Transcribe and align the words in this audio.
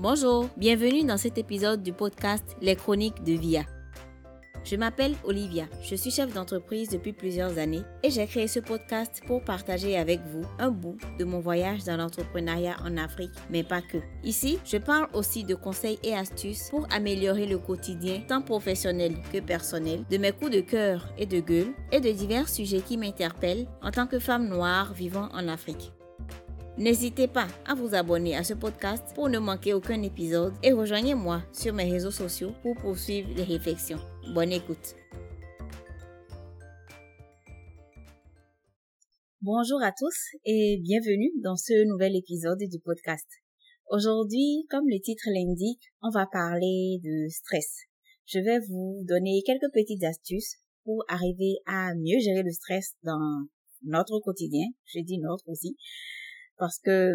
Bonjour, 0.00 0.48
bienvenue 0.56 1.02
dans 1.02 1.16
cet 1.16 1.38
épisode 1.38 1.82
du 1.82 1.92
podcast 1.92 2.56
Les 2.60 2.76
Chroniques 2.76 3.24
de 3.24 3.32
VIA. 3.32 3.64
Je 4.62 4.76
m'appelle 4.76 5.16
Olivia, 5.24 5.64
je 5.82 5.96
suis 5.96 6.12
chef 6.12 6.32
d'entreprise 6.32 6.88
depuis 6.88 7.12
plusieurs 7.12 7.58
années 7.58 7.82
et 8.04 8.10
j'ai 8.12 8.28
créé 8.28 8.46
ce 8.46 8.60
podcast 8.60 9.20
pour 9.26 9.42
partager 9.42 9.98
avec 9.98 10.20
vous 10.26 10.46
un 10.60 10.70
bout 10.70 10.98
de 11.18 11.24
mon 11.24 11.40
voyage 11.40 11.82
dans 11.82 11.96
l'entrepreneuriat 11.96 12.76
en 12.84 12.96
Afrique, 12.96 13.34
mais 13.50 13.64
pas 13.64 13.82
que. 13.82 13.98
Ici, 14.22 14.60
je 14.64 14.76
parle 14.76 15.08
aussi 15.14 15.42
de 15.42 15.56
conseils 15.56 15.98
et 16.04 16.14
astuces 16.14 16.68
pour 16.70 16.86
améliorer 16.92 17.46
le 17.46 17.58
quotidien 17.58 18.20
tant 18.28 18.40
professionnel 18.40 19.16
que 19.32 19.40
personnel, 19.40 20.04
de 20.08 20.16
mes 20.16 20.30
coups 20.30 20.52
de 20.52 20.60
cœur 20.60 21.08
et 21.18 21.26
de 21.26 21.40
gueule 21.40 21.74
et 21.90 21.98
de 22.00 22.12
divers 22.12 22.48
sujets 22.48 22.82
qui 22.82 22.96
m'interpellent 22.98 23.66
en 23.82 23.90
tant 23.90 24.06
que 24.06 24.20
femme 24.20 24.46
noire 24.46 24.94
vivant 24.94 25.28
en 25.32 25.48
Afrique. 25.48 25.90
N'hésitez 26.78 27.26
pas 27.26 27.48
à 27.66 27.74
vous 27.74 27.96
abonner 27.96 28.36
à 28.36 28.44
ce 28.44 28.54
podcast 28.54 29.02
pour 29.16 29.28
ne 29.28 29.40
manquer 29.40 29.74
aucun 29.74 30.00
épisode 30.02 30.54
et 30.62 30.70
rejoignez-moi 30.70 31.42
sur 31.52 31.74
mes 31.74 31.90
réseaux 31.90 32.12
sociaux 32.12 32.52
pour 32.62 32.76
poursuivre 32.76 33.28
les 33.34 33.42
réflexions. 33.42 33.98
Bonne 34.32 34.52
écoute. 34.52 34.94
Bonjour 39.42 39.82
à 39.82 39.90
tous 39.90 40.38
et 40.44 40.78
bienvenue 40.80 41.32
dans 41.42 41.56
ce 41.56 41.84
nouvel 41.84 42.14
épisode 42.14 42.62
du 42.70 42.78
podcast. 42.78 43.26
Aujourd'hui, 43.90 44.64
comme 44.70 44.86
le 44.86 45.00
titre 45.00 45.24
l'indique, 45.34 45.82
on 46.00 46.10
va 46.10 46.28
parler 46.30 47.00
de 47.02 47.28
stress. 47.28 47.86
Je 48.26 48.38
vais 48.38 48.60
vous 48.68 49.02
donner 49.02 49.42
quelques 49.44 49.72
petites 49.74 50.04
astuces 50.04 50.58
pour 50.84 51.04
arriver 51.08 51.56
à 51.66 51.92
mieux 51.96 52.20
gérer 52.20 52.44
le 52.44 52.52
stress 52.52 52.94
dans 53.02 53.48
notre 53.82 54.20
quotidien. 54.20 54.68
Je 54.86 55.00
dis 55.00 55.18
notre 55.18 55.48
aussi 55.48 55.76
parce 56.58 56.78
que 56.78 57.12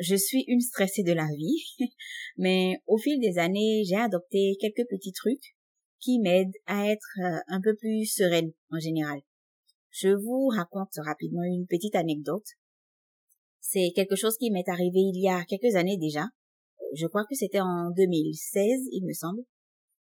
je 0.00 0.14
suis 0.14 0.44
une 0.46 0.60
stressée 0.60 1.02
de 1.02 1.12
la 1.12 1.26
vie, 1.36 1.64
mais 2.36 2.76
au 2.86 2.98
fil 2.98 3.20
des 3.20 3.38
années, 3.38 3.82
j'ai 3.84 3.96
adopté 3.96 4.56
quelques 4.60 4.88
petits 4.88 5.12
trucs 5.12 5.56
qui 6.00 6.18
m'aident 6.20 6.54
à 6.66 6.88
être 6.90 7.18
euh, 7.20 7.38
un 7.48 7.60
peu 7.60 7.74
plus 7.74 8.04
sereine 8.06 8.52
en 8.70 8.78
général. 8.78 9.20
Je 9.90 10.08
vous 10.08 10.48
raconte 10.48 10.94
rapidement 11.04 11.42
une 11.42 11.66
petite 11.66 11.94
anecdote. 11.94 12.46
C'est 13.60 13.92
quelque 13.94 14.14
chose 14.14 14.36
qui 14.36 14.50
m'est 14.50 14.68
arrivé 14.68 15.00
il 15.00 15.20
y 15.20 15.28
a 15.28 15.44
quelques 15.44 15.74
années 15.74 15.96
déjà. 15.96 16.26
Je 16.94 17.06
crois 17.06 17.24
que 17.28 17.34
c'était 17.34 17.60
en 17.60 17.90
2016, 17.96 18.88
il 18.92 19.06
me 19.06 19.12
semble. 19.12 19.42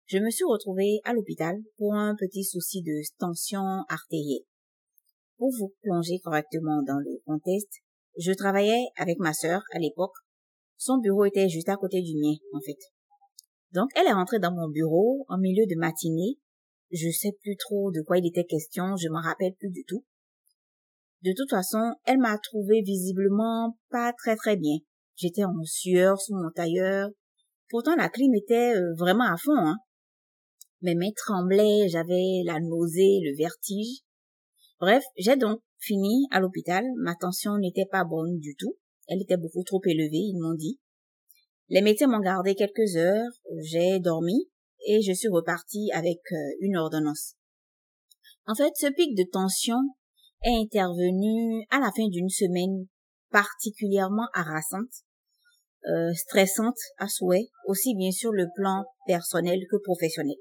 Je 0.07 0.19
me 0.19 0.31
suis 0.31 0.45
retrouvée 0.45 1.01
à 1.05 1.15
l'hôpital 1.15 1.57
pour 1.79 1.95
un 1.95 2.15
petit 2.17 2.45
souci 2.45 2.83
de 2.83 3.01
tension 3.19 3.63
artérielle. 3.89 4.45
Pour 5.39 5.51
vous 5.51 5.73
plonger 5.83 6.19
correctement 6.23 6.83
dans 6.83 6.99
le 6.99 7.23
contexte, 7.25 7.84
je 8.19 8.33
travaillais 8.33 8.87
avec 8.97 9.19
ma 9.19 9.33
sœur 9.33 9.63
à 9.73 9.79
l'époque. 9.79 10.15
Son 10.77 10.99
bureau 10.99 11.25
était 11.25 11.49
juste 11.49 11.69
à 11.69 11.77
côté 11.77 12.03
du 12.03 12.17
mien, 12.17 12.35
en 12.53 12.61
fait. 12.61 12.79
Donc, 13.73 13.91
elle 13.97 14.07
est 14.07 14.13
rentrée 14.13 14.39
dans 14.39 14.53
mon 14.53 14.69
bureau 14.69 15.25
en 15.29 15.39
milieu 15.39 15.65
de 15.67 15.79
matinée. 15.79 16.39
Je 16.93 17.11
sais 17.11 17.33
plus 17.43 17.57
trop 17.57 17.91
de 17.91 18.03
quoi 18.03 18.19
il 18.19 18.27
était 18.27 18.45
question, 18.45 18.97
je 18.97 19.09
m'en 19.09 19.21
rappelle 19.21 19.55
plus 19.59 19.71
du 19.71 19.85
tout. 19.85 20.05
De 21.23 21.33
toute 21.37 21.51
façon, 21.51 21.95
elle 22.05 22.19
m'a 22.19 22.39
trouvé 22.39 22.83
visiblement 22.83 23.79
pas 23.91 24.13
très 24.13 24.37
très 24.37 24.57
bien. 24.57 24.77
J'étais 25.17 25.45
en 25.45 25.55
sueur 25.65 26.21
sous 26.21 26.35
mon 26.35 26.51
tailleur. 26.51 27.09
Pourtant, 27.71 27.97
la 27.97 28.09
clim 28.09 28.35
était 28.35 28.77
euh, 28.77 28.95
vraiment 28.99 29.25
à 29.25 29.37
fond, 29.37 29.57
hein. 29.57 29.79
Mes 30.83 30.95
mains 30.95 31.13
tremblaient, 31.17 31.89
j'avais 31.89 32.43
la 32.45 32.61
nausée, 32.61 33.21
le 33.25 33.35
vertige. 33.37 34.03
Bref, 34.81 35.05
j'ai 35.17 35.37
donc 35.37 35.61
fini 35.79 36.27
à 36.31 36.41
l'hôpital. 36.41 36.85
Ma 36.97 37.15
tension 37.15 37.57
n'était 37.59 37.87
pas 37.91 38.05
bonne 38.05 38.39
du 38.39 38.57
tout. 38.57 38.77
Elle 39.09 39.23
était 39.23 39.37
beaucoup 39.37 39.63
trop 39.63 39.81
élevée, 39.85 40.17
ils 40.17 40.39
m'ont 40.41 40.55
dit. 40.55 40.79
Les 41.69 41.81
médecins 41.81 42.07
m'ont 42.07 42.21
gardé 42.21 42.55
quelques 42.55 42.97
heures, 42.97 43.31
j'ai 43.63 43.99
dormi 43.99 44.51
et 44.87 45.01
je 45.01 45.13
suis 45.13 45.29
repartie 45.29 45.91
avec 45.93 46.21
euh, 46.33 46.37
une 46.61 46.77
ordonnance. 46.77 47.35
En 48.47 48.55
fait, 48.55 48.73
ce 48.77 48.87
pic 48.89 49.17
de 49.17 49.25
tension 49.31 49.79
est 50.43 50.61
intervenu 50.61 51.65
à 51.71 51.81
la 51.81 51.91
fin 51.91 52.07
d'une 52.09 52.29
semaine 52.29 52.87
particulièrement 53.31 54.29
harassante, 54.35 54.93
euh, 55.87 56.13
stressante 56.15 56.77
à 56.99 57.09
souhait, 57.09 57.49
aussi 57.67 57.95
bien 57.97 58.11
sur 58.11 58.33
le 58.33 58.47
plan 58.55 58.85
personnel 59.07 59.61
que 59.71 59.77
professionnel. 59.83 60.37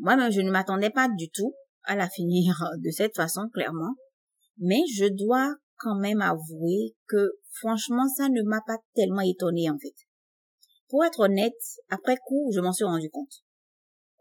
Moi-même, 0.00 0.32
je 0.32 0.40
ne 0.40 0.50
m'attendais 0.50 0.90
pas 0.90 1.08
du 1.08 1.30
tout 1.30 1.54
à 1.84 1.96
la 1.96 2.08
finir 2.08 2.54
de 2.78 2.90
cette 2.90 3.14
façon, 3.14 3.48
clairement. 3.52 3.94
Mais 4.58 4.80
je 4.94 5.06
dois 5.06 5.54
quand 5.78 5.98
même 5.98 6.20
avouer 6.20 6.94
que 7.08 7.32
franchement, 7.60 8.06
ça 8.16 8.28
ne 8.28 8.42
m'a 8.42 8.60
pas 8.66 8.78
tellement 8.94 9.20
étonné 9.20 9.68
en 9.70 9.78
fait. 9.78 9.94
Pour 10.88 11.04
être 11.04 11.20
honnête, 11.20 11.52
après 11.88 12.16
coup, 12.26 12.50
je 12.54 12.60
m'en 12.60 12.72
suis 12.72 12.84
rendu 12.84 13.10
compte. 13.10 13.42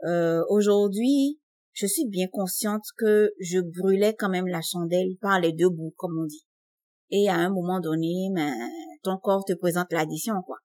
Euh, 0.05 0.43
aujourd'hui, 0.49 1.39
je 1.73 1.87
suis 1.87 2.07
bien 2.07 2.27
consciente 2.31 2.83
que 2.97 3.31
je 3.39 3.59
brûlais 3.59 4.15
quand 4.17 4.29
même 4.29 4.47
la 4.47 4.61
chandelle 4.61 5.17
par 5.21 5.39
les 5.39 5.53
deux 5.53 5.69
bouts, 5.69 5.93
comme 5.97 6.17
on 6.19 6.25
dit. 6.25 6.45
Et 7.09 7.29
à 7.29 7.35
un 7.35 7.49
moment 7.49 7.79
donné, 7.79 8.29
ben, 8.33 8.53
ton 9.03 9.17
corps 9.17 9.45
te 9.45 9.53
présente 9.53 9.91
l'addition, 9.91 10.35
quoi. 10.45 10.57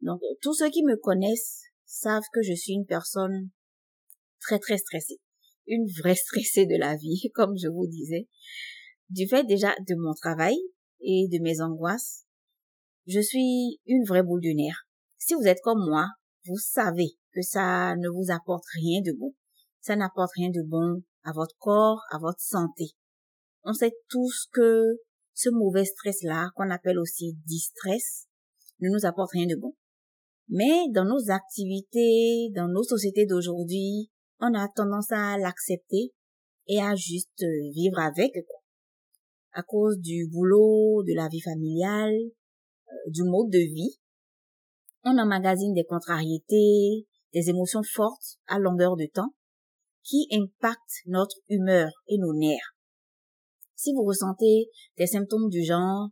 Donc, 0.00 0.20
tous 0.42 0.54
ceux 0.54 0.70
qui 0.70 0.84
me 0.84 0.96
connaissent 0.96 1.62
savent 1.86 2.24
que 2.32 2.42
je 2.42 2.54
suis 2.54 2.74
une 2.74 2.86
personne 2.86 3.50
très, 4.40 4.58
très 4.58 4.78
stressée. 4.78 5.18
Une 5.66 5.86
vraie 6.00 6.14
stressée 6.14 6.66
de 6.66 6.78
la 6.78 6.96
vie, 6.96 7.30
comme 7.34 7.56
je 7.56 7.68
vous 7.68 7.86
disais. 7.86 8.28
Du 9.10 9.26
fait 9.28 9.44
déjà 9.44 9.74
de 9.86 9.94
mon 9.96 10.14
travail 10.14 10.56
et 11.00 11.28
de 11.30 11.42
mes 11.42 11.60
angoisses, 11.60 12.24
je 13.06 13.20
suis 13.20 13.80
une 13.86 14.04
vraie 14.06 14.22
boule 14.22 14.40
de 14.40 14.54
nerfs. 14.54 14.86
Si 15.18 15.34
vous 15.34 15.46
êtes 15.46 15.60
comme 15.62 15.84
moi, 15.86 16.06
vous 16.46 16.56
savez 16.56 17.16
que 17.32 17.42
ça 17.42 17.94
ne 17.96 18.08
vous 18.08 18.30
apporte 18.30 18.64
rien 18.74 19.00
de 19.02 19.12
bon. 19.12 19.34
Ça 19.80 19.96
n'apporte 19.96 20.32
rien 20.36 20.48
de 20.48 20.62
bon 20.66 21.02
à 21.22 21.32
votre 21.32 21.54
corps, 21.58 22.00
à 22.10 22.18
votre 22.18 22.40
santé. 22.40 22.92
On 23.64 23.72
sait 23.72 23.92
tous 24.08 24.48
que 24.52 24.82
ce 25.34 25.50
mauvais 25.50 25.84
stress-là, 25.84 26.50
qu'on 26.54 26.70
appelle 26.70 26.98
aussi 26.98 27.36
distress, 27.46 28.26
ne 28.80 28.88
nous 28.90 29.04
apporte 29.04 29.32
rien 29.32 29.46
de 29.46 29.56
bon. 29.56 29.74
Mais 30.48 30.84
dans 30.92 31.04
nos 31.04 31.30
activités, 31.30 32.50
dans 32.54 32.68
nos 32.68 32.82
sociétés 32.82 33.26
d'aujourd'hui, 33.26 34.10
on 34.40 34.54
a 34.54 34.68
tendance 34.68 35.12
à 35.12 35.38
l'accepter 35.38 36.12
et 36.66 36.80
à 36.80 36.94
juste 36.94 37.44
vivre 37.72 37.98
avec 37.98 38.32
à 39.54 39.62
cause 39.62 39.98
du 40.00 40.28
boulot, 40.30 41.02
de 41.06 41.14
la 41.14 41.28
vie 41.28 41.40
familiale, 41.40 42.14
euh, 42.14 43.10
du 43.10 43.22
mode 43.22 43.50
de 43.50 43.58
vie. 43.58 43.98
On 45.04 45.16
emmagasine 45.16 45.74
des 45.74 45.84
contrariétés, 45.84 47.06
des 47.32 47.48
émotions 47.50 47.82
fortes 47.84 48.38
à 48.46 48.58
longueur 48.58 48.96
de 48.96 49.06
temps 49.06 49.34
qui 50.02 50.26
impactent 50.32 51.02
notre 51.06 51.36
humeur 51.48 51.90
et 52.08 52.18
nos 52.18 52.34
nerfs. 52.34 52.76
Si 53.76 53.92
vous 53.92 54.04
ressentez 54.04 54.70
des 54.98 55.06
symptômes 55.06 55.48
du 55.48 55.64
genre 55.64 56.08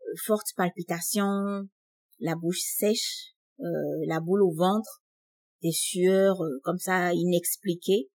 euh, 0.00 0.14
fortes 0.26 0.52
palpitations, 0.56 1.68
la 2.18 2.34
bouche 2.34 2.60
sèche, 2.60 3.34
euh, 3.60 3.64
la 4.06 4.20
boule 4.20 4.42
au 4.42 4.52
ventre, 4.52 5.02
des 5.62 5.72
sueurs 5.72 6.38
comme 6.62 6.78
ça 6.78 7.12
inexpliquées, 7.12 8.08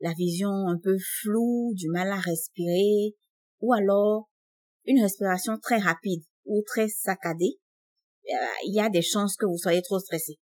la 0.00 0.12
vision 0.12 0.50
un 0.50 0.78
peu 0.82 0.96
floue, 1.22 1.72
du 1.74 1.88
mal 1.88 2.10
à 2.10 2.20
respirer, 2.20 3.14
ou 3.60 3.72
alors 3.72 4.28
une 4.84 5.00
respiration 5.00 5.58
très 5.58 5.78
rapide 5.78 6.22
ou 6.44 6.62
très 6.66 6.88
saccadée, 6.88 7.58
euh, 8.28 8.46
il 8.66 8.74
y 8.74 8.80
a 8.80 8.88
des 8.88 9.02
chances 9.02 9.36
que 9.36 9.46
vous 9.46 9.58
soyez 9.58 9.82
trop 9.82 9.98
stressé. 9.98 10.38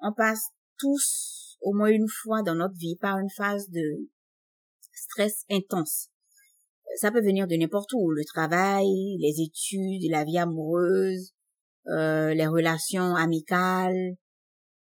On 0.00 0.12
passe 0.12 0.48
tous 0.78 1.56
au 1.60 1.72
moins 1.72 1.88
une 1.88 2.08
fois 2.08 2.42
dans 2.42 2.54
notre 2.54 2.76
vie 2.76 2.96
par 2.96 3.18
une 3.18 3.30
phase 3.30 3.68
de 3.70 4.08
stress 4.92 5.44
intense. 5.50 6.08
Ça 6.96 7.10
peut 7.10 7.22
venir 7.22 7.46
de 7.46 7.56
n'importe 7.56 7.92
où, 7.94 8.10
le 8.10 8.24
travail, 8.24 8.86
les 9.18 9.40
études, 9.40 10.10
la 10.10 10.24
vie 10.24 10.38
amoureuse, 10.38 11.32
euh, 11.88 12.34
les 12.34 12.46
relations 12.46 13.14
amicales, 13.14 14.16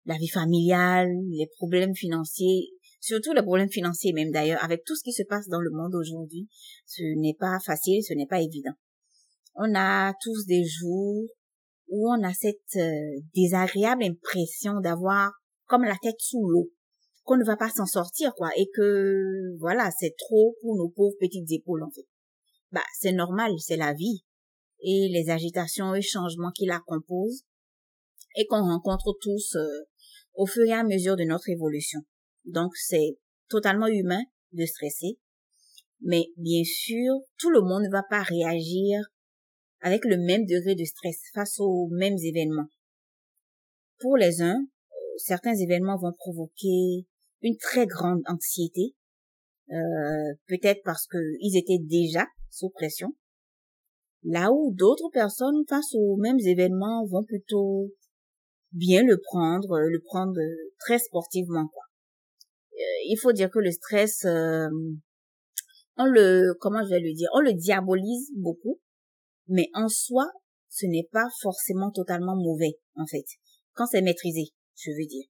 la 0.09 0.17
vie 0.17 0.27
familiale, 0.27 1.11
les 1.29 1.47
problèmes 1.55 1.93
financiers, 1.93 2.71
surtout 2.99 3.31
les 3.31 3.43
problèmes 3.43 3.69
financiers 3.69 4.11
même 4.11 4.31
d'ailleurs, 4.31 4.63
avec 4.63 4.83
tout 4.83 4.95
ce 4.95 5.03
qui 5.03 5.13
se 5.13 5.21
passe 5.21 5.47
dans 5.47 5.61
le 5.61 5.69
monde 5.69 5.93
aujourd'hui, 5.93 6.47
ce 6.87 7.03
n'est 7.19 7.35
pas 7.39 7.59
facile, 7.63 8.03
ce 8.03 8.15
n'est 8.15 8.25
pas 8.25 8.41
évident. 8.41 8.73
On 9.53 9.71
a 9.75 10.13
tous 10.23 10.45
des 10.47 10.65
jours 10.65 11.27
où 11.89 12.11
on 12.11 12.23
a 12.23 12.33
cette 12.33 12.75
euh, 12.77 13.21
désagréable 13.35 14.03
impression 14.03 14.79
d'avoir 14.79 15.31
comme 15.65 15.83
la 15.83 15.97
tête 16.01 16.19
sous 16.19 16.47
l'eau, 16.47 16.71
qu'on 17.23 17.37
ne 17.37 17.45
va 17.45 17.55
pas 17.55 17.69
s'en 17.69 17.85
sortir 17.85 18.33
quoi, 18.33 18.49
et 18.57 18.67
que 18.75 19.55
voilà, 19.59 19.91
c'est 19.99 20.15
trop 20.17 20.55
pour 20.61 20.75
nos 20.75 20.89
pauvres 20.89 21.17
petites 21.19 21.51
épaules 21.51 21.83
en 21.83 21.91
fait. 21.91 22.07
Bah, 22.71 22.83
c'est 22.99 23.11
normal, 23.11 23.51
c'est 23.59 23.77
la 23.77 23.93
vie 23.93 24.23
et 24.81 25.07
les 25.09 25.29
agitations 25.29 25.93
et 25.93 26.01
changements 26.01 26.51
qui 26.51 26.65
la 26.65 26.79
composent 26.87 27.43
et 28.35 28.47
qu'on 28.47 28.61
rencontre 28.61 29.15
tous 29.21 29.55
euh, 29.55 29.88
au 30.39 30.45
fur 30.45 30.63
et 30.63 30.71
à 30.71 30.85
mesure 30.85 31.17
de 31.17 31.25
notre 31.25 31.49
évolution. 31.49 31.99
Donc 32.45 32.71
c'est 32.77 33.17
totalement 33.49 33.87
humain 33.87 34.23
de 34.53 34.65
stresser. 34.65 35.19
Mais 35.99 36.27
bien 36.37 36.63
sûr, 36.63 37.13
tout 37.37 37.49
le 37.49 37.59
monde 37.59 37.83
ne 37.83 37.91
va 37.91 38.03
pas 38.09 38.23
réagir 38.23 39.01
avec 39.81 40.05
le 40.05 40.15
même 40.15 40.45
degré 40.45 40.75
de 40.75 40.85
stress 40.85 41.17
face 41.33 41.59
aux 41.59 41.89
mêmes 41.91 42.17
événements. 42.17 42.69
pour 43.99 44.15
les 44.15 44.41
uns, 44.41 44.65
certains 45.17 45.55
événements 45.55 45.97
vont 45.97 46.13
provoquer 46.13 47.05
une 47.41 47.57
très 47.57 47.85
grande 47.85 48.21
anxiété, 48.27 48.95
euh, 49.71 50.33
peut-être 50.47 50.81
parce 50.85 51.05
qu'ils 51.07 51.57
étaient 51.57 51.83
déjà 51.83 52.25
sous 52.49 52.69
pression. 52.69 53.09
Là 54.23 54.53
où 54.53 54.73
d'autres 54.73 55.09
personnes 55.11 55.65
face 55.67 55.93
aux 55.95 56.15
mêmes 56.15 56.39
événements 56.39 57.05
vont 57.07 57.25
plutôt 57.25 57.89
bien 58.71 59.03
le 59.03 59.19
prendre, 59.21 59.71
euh, 59.71 59.89
le 59.89 60.01
prendre 60.01 60.39
très 60.79 60.99
sportivement. 60.99 61.67
Quoi. 61.67 61.83
Euh, 62.73 62.99
il 63.07 63.17
faut 63.21 63.31
dire 63.31 63.49
que 63.49 63.59
le 63.59 63.71
stress, 63.71 64.25
on 65.97 66.05
le, 66.05 66.53
comment 66.59 66.83
je 66.83 66.89
vais 66.89 66.99
le 66.99 67.13
dire, 67.13 67.29
on 67.33 67.41
le 67.41 67.53
diabolise 67.53 68.31
beaucoup, 68.35 68.79
mais 69.47 69.69
en 69.73 69.89
soi, 69.89 70.27
ce 70.69 70.85
n'est 70.85 71.07
pas 71.11 71.27
forcément 71.41 71.91
totalement 71.91 72.35
mauvais 72.35 72.77
en 72.95 73.05
fait, 73.05 73.25
quand 73.73 73.85
c'est 73.87 74.01
maîtrisé, 74.01 74.51
je 74.75 74.91
veux 74.91 75.07
dire. 75.07 75.25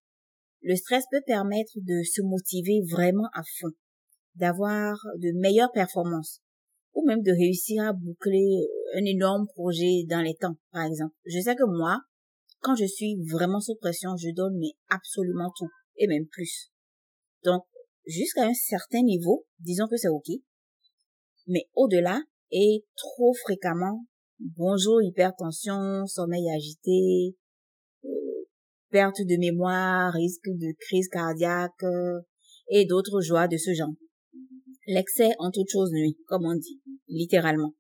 Le 0.62 0.76
stress 0.76 1.06
peut 1.10 1.22
permettre 1.26 1.72
de 1.78 2.04
se 2.04 2.22
motiver 2.22 2.82
vraiment 2.92 3.30
à 3.34 3.44
fond, 3.60 3.72
d'avoir 4.36 4.98
de 5.18 5.32
meilleures 5.40 5.72
performances, 5.72 6.42
ou 6.94 7.06
même 7.06 7.22
de 7.22 7.32
réussir 7.32 7.84
à 7.84 7.94
boucler 7.94 8.68
un 8.96 9.06
énorme 9.06 9.48
projet 9.56 10.04
dans 10.10 10.22
les 10.22 10.36
temps, 10.36 10.58
par 10.72 10.86
exemple. 10.86 11.16
Je 11.26 11.40
sais 11.40 11.56
que 11.56 11.66
moi, 11.66 12.00
quand 12.62 12.76
je 12.76 12.86
suis 12.86 13.18
vraiment 13.32 13.60
sous 13.60 13.76
pression, 13.76 14.16
je 14.18 14.34
donne 14.34 14.58
mais 14.60 14.74
absolument 14.90 15.52
tout, 15.58 15.70
et 15.98 16.08
même 16.08 16.28
plus. 16.28 16.72
Donc, 17.44 17.64
jusqu'à 18.06 18.46
un 18.46 18.54
certain 18.54 19.02
niveau, 19.02 19.46
disons 19.60 19.88
que 19.88 19.98
c'est 19.98 20.10
ok. 20.10 20.30
Mais 21.48 21.70
au-delà, 21.76 22.22
et 22.52 22.86
trop 22.96 23.34
fréquemment, 23.34 24.06
bonjour 24.40 25.02
hypertension, 25.02 26.06
sommeil 26.06 26.50
agité, 26.52 27.36
perte 28.90 29.22
de 29.22 29.38
mémoire, 29.38 30.14
risque 30.14 30.48
de 30.48 30.76
crise 30.80 31.08
cardiaque 31.10 31.84
euh, 31.84 32.22
et 32.70 32.86
d'autres 32.86 33.22
joies 33.22 33.48
de 33.48 33.58
ce 33.58 33.74
genre. 33.74 33.94
L'excès 34.88 35.30
en 35.38 35.52
toute 35.52 35.70
chose 35.70 35.92
nuit, 35.92 36.18
comme 36.26 36.46
on 36.46 36.56
dit, 36.56 36.82
littéralement. 37.08 37.76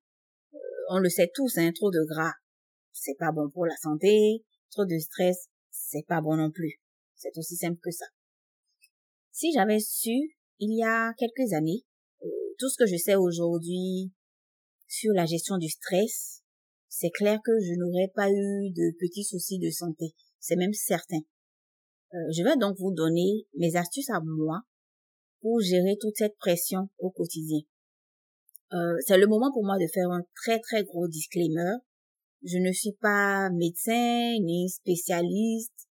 Euh, 0.54 0.58
on 0.92 1.00
le 1.00 1.10
sait 1.10 1.32
tous, 1.34 1.58
hein, 1.58 1.72
trop 1.74 1.90
de 1.90 2.06
gras, 2.08 2.34
c'est 2.92 3.18
pas 3.18 3.32
bon 3.32 3.50
pour 3.50 3.66
la 3.66 3.76
santé, 3.78 4.44
trop 4.72 4.86
de 4.86 4.98
stress, 4.98 5.50
c'est 5.70 6.06
pas 6.08 6.22
bon 6.22 6.38
non 6.38 6.52
plus. 6.52 6.80
C'est 7.16 7.38
aussi 7.38 7.56
simple 7.56 7.80
que 7.84 7.92
ça. 7.92 8.06
Si 9.32 9.52
j'avais 9.54 9.80
su, 9.80 10.38
il 10.60 10.78
y 10.78 10.84
a 10.84 11.14
quelques 11.18 11.54
années, 11.54 11.84
euh, 12.24 12.28
tout 12.58 12.70
ce 12.70 12.78
que 12.78 12.88
je 12.88 12.98
sais 12.98 13.16
aujourd'hui 13.16 14.12
sur 14.88 15.14
la 15.14 15.26
gestion 15.26 15.58
du 15.58 15.70
stress, 15.70 16.42
c'est 16.88 17.12
clair 17.12 17.40
que 17.44 17.52
je 17.60 17.74
n'aurais 17.78 18.12
pas 18.16 18.30
eu 18.30 18.72
de 18.72 18.98
petits 19.00 19.24
soucis 19.24 19.60
de 19.60 19.70
santé 19.70 20.16
c'est 20.40 20.56
même 20.56 20.74
certain. 20.74 21.20
Euh, 22.14 22.32
je 22.36 22.44
vais 22.44 22.58
donc 22.58 22.78
vous 22.80 22.94
donner 22.94 23.46
mes 23.58 23.76
astuces 23.76 24.10
à 24.10 24.20
moi 24.24 24.62
pour 25.42 25.60
gérer 25.60 25.98
toute 26.00 26.18
cette 26.18 26.38
pression 26.38 26.90
au 26.98 27.12
quotidien. 27.12 27.60
Euh, 28.74 28.96
c'est 29.06 29.18
le 29.18 29.28
moment 29.28 29.52
pour 29.52 29.64
moi 29.64 29.78
de 29.78 29.88
faire 29.88 30.10
un 30.10 30.24
très 30.36 30.60
très 30.60 30.84
gros 30.84 31.08
disclaimer. 31.08 31.76
Je 32.44 32.58
ne 32.58 32.72
suis 32.72 32.94
pas 33.02 33.50
médecin 33.50 34.38
ni 34.42 34.70
spécialiste 34.70 35.88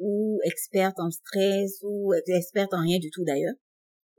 ou 0.00 0.38
experte 0.44 0.98
en 0.98 1.10
stress 1.10 1.80
ou 1.82 2.12
experte 2.14 2.74
en 2.74 2.82
rien 2.82 2.98
du 2.98 3.10
tout 3.10 3.24
d'ailleurs. 3.24 3.54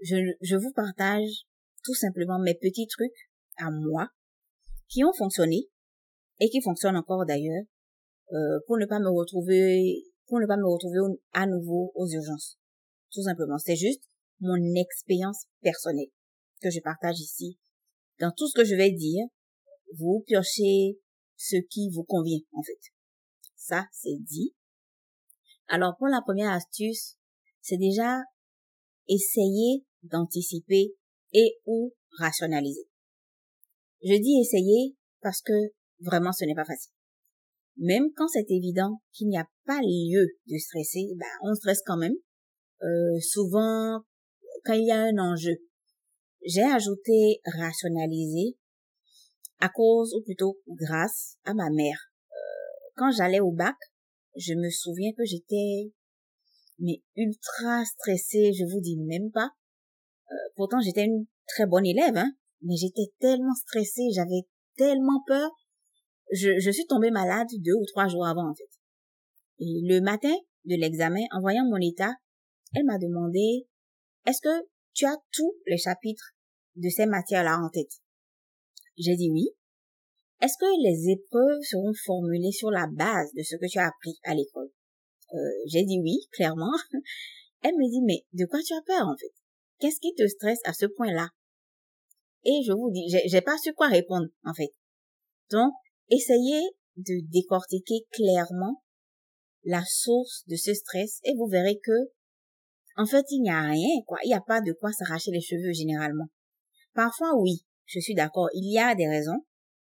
Je, 0.02 0.16
je 0.42 0.56
vous 0.56 0.72
partage 0.74 1.46
tout 1.84 1.94
simplement 1.94 2.40
mes 2.40 2.56
petits 2.56 2.88
trucs 2.88 3.30
à 3.58 3.70
moi 3.72 4.08
qui 4.88 5.04
ont 5.04 5.14
fonctionné 5.14 5.68
et 6.40 6.50
qui 6.50 6.62
fonctionnent 6.62 6.98
encore 6.98 7.26
d'ailleurs 7.26 7.64
euh, 8.34 8.60
pour 8.68 8.78
ne 8.78 8.86
pas 8.86 9.00
me 9.00 9.10
retrouver 9.10 10.04
pour 10.28 10.40
ne 10.40 10.46
pas 10.46 10.58
me 10.58 10.68
retrouver 10.68 11.00
à 11.34 11.48
nouveau 11.48 11.92
aux 11.96 12.08
urgences. 12.08 12.58
Tout 13.12 13.24
simplement, 13.24 13.58
c'est 13.58 13.76
juste 13.76 14.04
mon 14.40 14.58
expérience 14.76 15.46
personnelle 15.62 16.12
que 16.62 16.70
je 16.70 16.80
partage 16.82 17.20
ici. 17.20 17.58
Dans 18.20 18.32
tout 18.32 18.48
ce 18.48 18.54
que 18.54 18.66
je 18.66 18.76
vais 18.76 18.92
dire, 18.92 19.26
vous 19.98 20.24
piochez 20.28 21.00
ce 21.40 21.56
qui 21.70 21.90
vous 21.90 22.04
convient 22.04 22.42
en 22.52 22.62
fait. 22.62 22.80
Ça, 23.56 23.88
c'est 23.92 24.18
dit. 24.20 24.54
Alors 25.68 25.96
pour 25.98 26.08
la 26.08 26.22
première 26.22 26.52
astuce, 26.52 27.16
c'est 27.62 27.78
déjà 27.78 28.20
essayer 29.08 29.86
d'anticiper 30.04 30.94
et 31.34 31.60
ou 31.66 31.96
rationaliser. 32.20 32.88
Je 34.04 34.14
dis 34.14 34.42
essayer 34.42 34.98
parce 35.22 35.42
que 35.42 35.54
vraiment 36.00 36.32
ce 36.32 36.46
n'est 36.46 36.56
pas 36.56 36.66
facile 36.66 36.92
même 37.80 38.12
quand 38.16 38.28
c'est 38.28 38.50
évident 38.52 39.02
qu'il 39.14 39.30
n'y 39.30 39.38
a 39.38 39.48
pas 39.66 39.80
lieu 39.82 40.28
de 40.48 40.58
stresser, 40.58 41.08
ben, 41.16 41.26
on 41.42 41.56
stresse 41.56 41.82
quand 41.86 41.98
même. 41.98 42.16
Euh, 42.84 43.20
souvent, 43.22 44.02
quand 44.66 44.74
il 44.74 44.86
y 44.86 44.92
a 44.92 45.02
un 45.02 45.18
enjeu, 45.18 45.58
j'ai 46.46 46.64
ajouté 46.64 47.42
rationaliser 47.46 48.58
à 49.60 49.70
cause 49.70 50.14
ou 50.16 50.22
plutôt 50.24 50.60
grâce 50.68 51.38
à 51.46 51.54
ma 51.54 51.70
mère. 51.70 52.12
Euh, 52.32 52.92
quand 52.96 53.12
j'allais 53.12 53.40
au 53.40 53.52
bac, 53.52 53.76
je 54.36 54.54
me 54.54 54.70
souviens 54.70 55.12
que 55.18 55.26
j'étais 55.26 55.92
mais 56.82 57.02
ultra 57.18 57.84
stressée, 57.84 58.54
je 58.54 58.64
vous 58.64 58.80
dis 58.80 58.98
même 58.98 59.32
pas. 59.32 59.50
Euh, 60.32 60.36
pourtant 60.56 60.80
j'étais 60.80 61.06
une 61.06 61.26
très 61.48 61.66
bonne 61.66 61.86
élève, 61.86 62.16
hein, 62.16 62.32
mais 62.62 62.76
j'étais 62.78 63.12
tellement 63.20 63.54
stressée, 63.54 64.08
j'avais 64.14 64.48
tellement 64.78 65.22
peur 65.28 65.52
je, 66.32 66.60
je 66.60 66.72
suis 66.72 66.86
tombée 66.86 67.12
malade 67.12 67.48
deux 67.60 67.74
ou 67.74 67.86
trois 67.86 68.08
jours 68.08 68.26
avant, 68.26 68.50
en 68.50 68.56
fait. 68.56 68.70
Et 69.60 69.82
le 69.84 70.02
matin 70.02 70.34
de 70.66 70.76
l'examen, 70.76 71.24
en 71.32 71.42
voyant 71.42 71.66
mon 71.66 71.78
état, 71.78 72.14
elle 72.76 72.86
m'a 72.86 72.98
demandé, 72.98 73.68
est-ce 74.26 74.42
que 74.42 74.68
tu 74.94 75.06
as 75.06 75.18
tous 75.32 75.56
les 75.68 75.78
chapitres 75.78 76.34
de 76.76 76.90
ces 76.90 77.06
matières-là 77.06 77.58
en 77.58 77.70
tête? 77.70 77.92
J'ai 79.00 79.16
dit 79.16 79.32
oui. 79.32 79.48
Est-ce 80.42 80.58
que 80.60 80.84
les 80.84 81.12
épreuves 81.12 81.62
seront 81.64 81.94
formulées 82.06 82.52
sur 82.52 82.70
la 82.70 82.86
base 82.88 83.34
de 83.34 83.42
ce 83.42 83.56
que 83.56 83.66
tu 83.68 83.80
as 83.80 83.88
appris 83.88 84.20
à 84.24 84.36
l'école? 84.36 84.70
Euh, 85.34 85.38
j'ai 85.66 85.84
dit 85.84 86.00
oui, 86.00 86.28
clairement. 86.32 86.78
Elle 87.62 87.76
me 87.76 87.90
dit, 87.90 88.02
mais 88.06 88.26
de 88.32 88.46
quoi 88.46 88.60
tu 88.62 88.74
as 88.74 88.82
peur 88.86 89.08
en 89.08 89.18
fait? 89.18 89.34
Qu'est-ce 89.80 90.00
qui 90.00 90.14
te 90.16 90.28
stresse 90.28 90.60
à 90.66 90.74
ce 90.74 90.86
point-là? 90.86 91.30
Et 92.46 92.62
je 92.66 92.72
vous 92.72 92.92
dis, 92.92 93.10
j'ai 93.26 93.42
pas 93.42 93.58
su 93.58 93.74
quoi 93.74 93.88
répondre 93.88 94.28
en 94.46 94.54
fait. 94.54 94.72
Donc, 95.52 95.74
Essayez 96.12 96.62
de 96.98 97.22
décortiquer 97.32 98.08
clairement 98.12 98.82
la 99.64 99.84
source 99.86 100.44
de 100.48 100.56
ce 100.56 100.74
stress 100.74 101.20
et 101.24 101.36
vous 101.36 101.46
verrez 101.46 101.80
que, 101.84 102.10
en 102.98 103.06
fait, 103.06 103.26
il 103.30 103.44
n'y 103.44 103.52
a 103.52 103.62
rien, 103.62 104.02
quoi. 104.08 104.18
Il 104.24 104.30
n'y 104.30 104.34
a 104.34 104.42
pas 104.42 104.62
de 104.62 104.74
quoi 104.74 104.92
s'arracher 104.92 105.30
les 105.32 105.42
cheveux 105.42 105.72
généralement. 105.72 106.28
Parfois, 106.96 107.36
oui, 107.38 107.64
je 107.90 108.00
suis 108.00 108.14
d'accord, 108.14 108.50
il 108.54 108.72
y 108.72 108.78
a 108.78 108.94
des 108.94 109.08
raisons, 109.08 109.46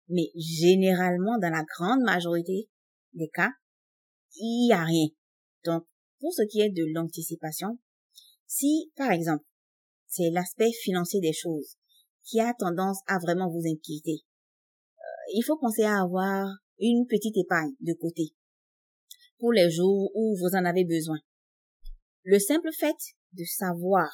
mais 0.09 0.31
généralement, 0.37 1.39
dans 1.39 1.51
la 1.51 1.65
grande 1.65 2.03
majorité 2.03 2.69
des 3.15 3.29
cas, 3.29 3.51
il 4.37 4.67
n'y 4.67 4.73
a 4.73 4.85
rien. 4.85 5.07
Donc, 5.65 5.87
pour 6.21 6.33
ce 6.33 6.43
qui 6.43 6.61
est 6.61 6.71
de 6.71 6.85
l'anticipation, 6.93 7.79
si, 8.47 8.93
par 8.97 9.13
exemple, 9.13 9.45
c'est 10.09 10.31
l'aspect 10.31 10.71
financier 10.83 11.21
des 11.21 11.33
choses 11.33 11.77
qui 12.23 12.39
a 12.39 12.53
tendance 12.53 12.99
à 13.07 13.19
vraiment 13.19 13.49
vous 13.49 13.63
inquiéter, 13.67 14.25
il 15.33 15.43
faut 15.43 15.59
penser 15.59 15.85
à 15.85 16.03
avoir 16.03 16.47
une 16.79 17.07
petite 17.09 17.37
épargne 17.37 17.75
de 17.81 17.95
côté 17.95 18.35
pour 19.39 19.53
les 19.53 19.71
jours 19.71 20.11
où 20.15 20.37
vous 20.37 20.55
en 20.55 20.65
avez 20.67 20.85
besoin. 20.85 21.19
Le 22.25 22.39
simple 22.39 22.71
fait 22.79 22.97
de 23.33 23.45
savoir 23.45 24.11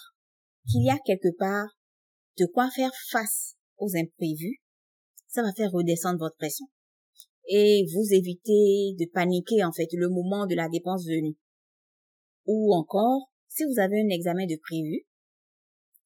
qu'il 0.70 0.84
y 0.84 0.90
a 0.90 0.98
quelque 1.04 1.36
part 1.36 1.66
de 2.38 2.46
quoi 2.46 2.70
faire 2.70 2.92
face 3.10 3.56
aux 3.82 3.96
imprévus, 3.96 4.62
ça 5.26 5.42
va 5.42 5.52
faire 5.52 5.72
redescendre 5.72 6.18
votre 6.18 6.36
pression 6.36 6.66
et 7.48 7.84
vous 7.92 8.14
éviter 8.14 8.94
de 8.98 9.10
paniquer 9.12 9.64
en 9.64 9.72
fait 9.72 9.88
le 9.92 10.08
moment 10.08 10.46
de 10.46 10.54
la 10.54 10.68
dépense 10.68 11.04
venue. 11.04 11.36
Ou 12.46 12.72
encore, 12.74 13.30
si 13.48 13.64
vous 13.64 13.80
avez 13.80 14.00
un 14.00 14.08
examen 14.08 14.46
de 14.46 14.56
prévu, 14.62 15.04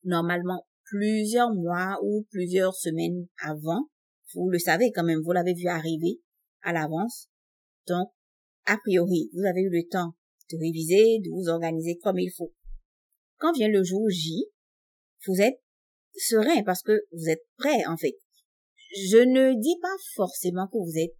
normalement 0.05 0.67
plusieurs 0.85 1.53
mois 1.53 1.99
ou 2.03 2.27
plusieurs 2.31 2.75
semaines 2.75 3.27
avant, 3.43 3.89
vous 4.35 4.49
le 4.49 4.59
savez 4.59 4.91
quand 4.93 5.05
même, 5.05 5.21
vous 5.23 5.33
l'avez 5.33 5.55
vu 5.55 5.69
arriver 5.69 6.21
à 6.63 6.73
l'avance. 6.73 7.29
Donc, 7.87 8.09
a 8.65 8.79
priori, 8.79 9.31
vous 9.35 9.45
avez 9.45 9.61
eu 9.61 9.71
le 9.71 9.87
temps 9.89 10.15
de 10.51 10.59
réviser, 10.59 11.21
de 11.21 11.31
vous 11.31 11.49
organiser 11.49 11.99
comme 12.03 12.19
il 12.19 12.33
faut. 12.37 12.53
Quand 13.39 13.53
vient 13.53 13.69
le 13.69 13.85
jour 13.85 14.09
J, 14.09 14.47
vous 15.27 15.41
êtes 15.41 15.61
serein 16.17 16.63
parce 16.65 16.83
que 16.83 17.05
vous 17.13 17.29
êtes 17.29 17.45
prêt 17.57 17.85
en 17.87 17.97
fait. 17.97 18.17
Je 18.95 19.19
ne 19.19 19.61
dis 19.61 19.79
pas 19.81 19.97
forcément 20.15 20.67
que 20.67 20.79
vous 20.79 20.99
êtes 20.99 21.17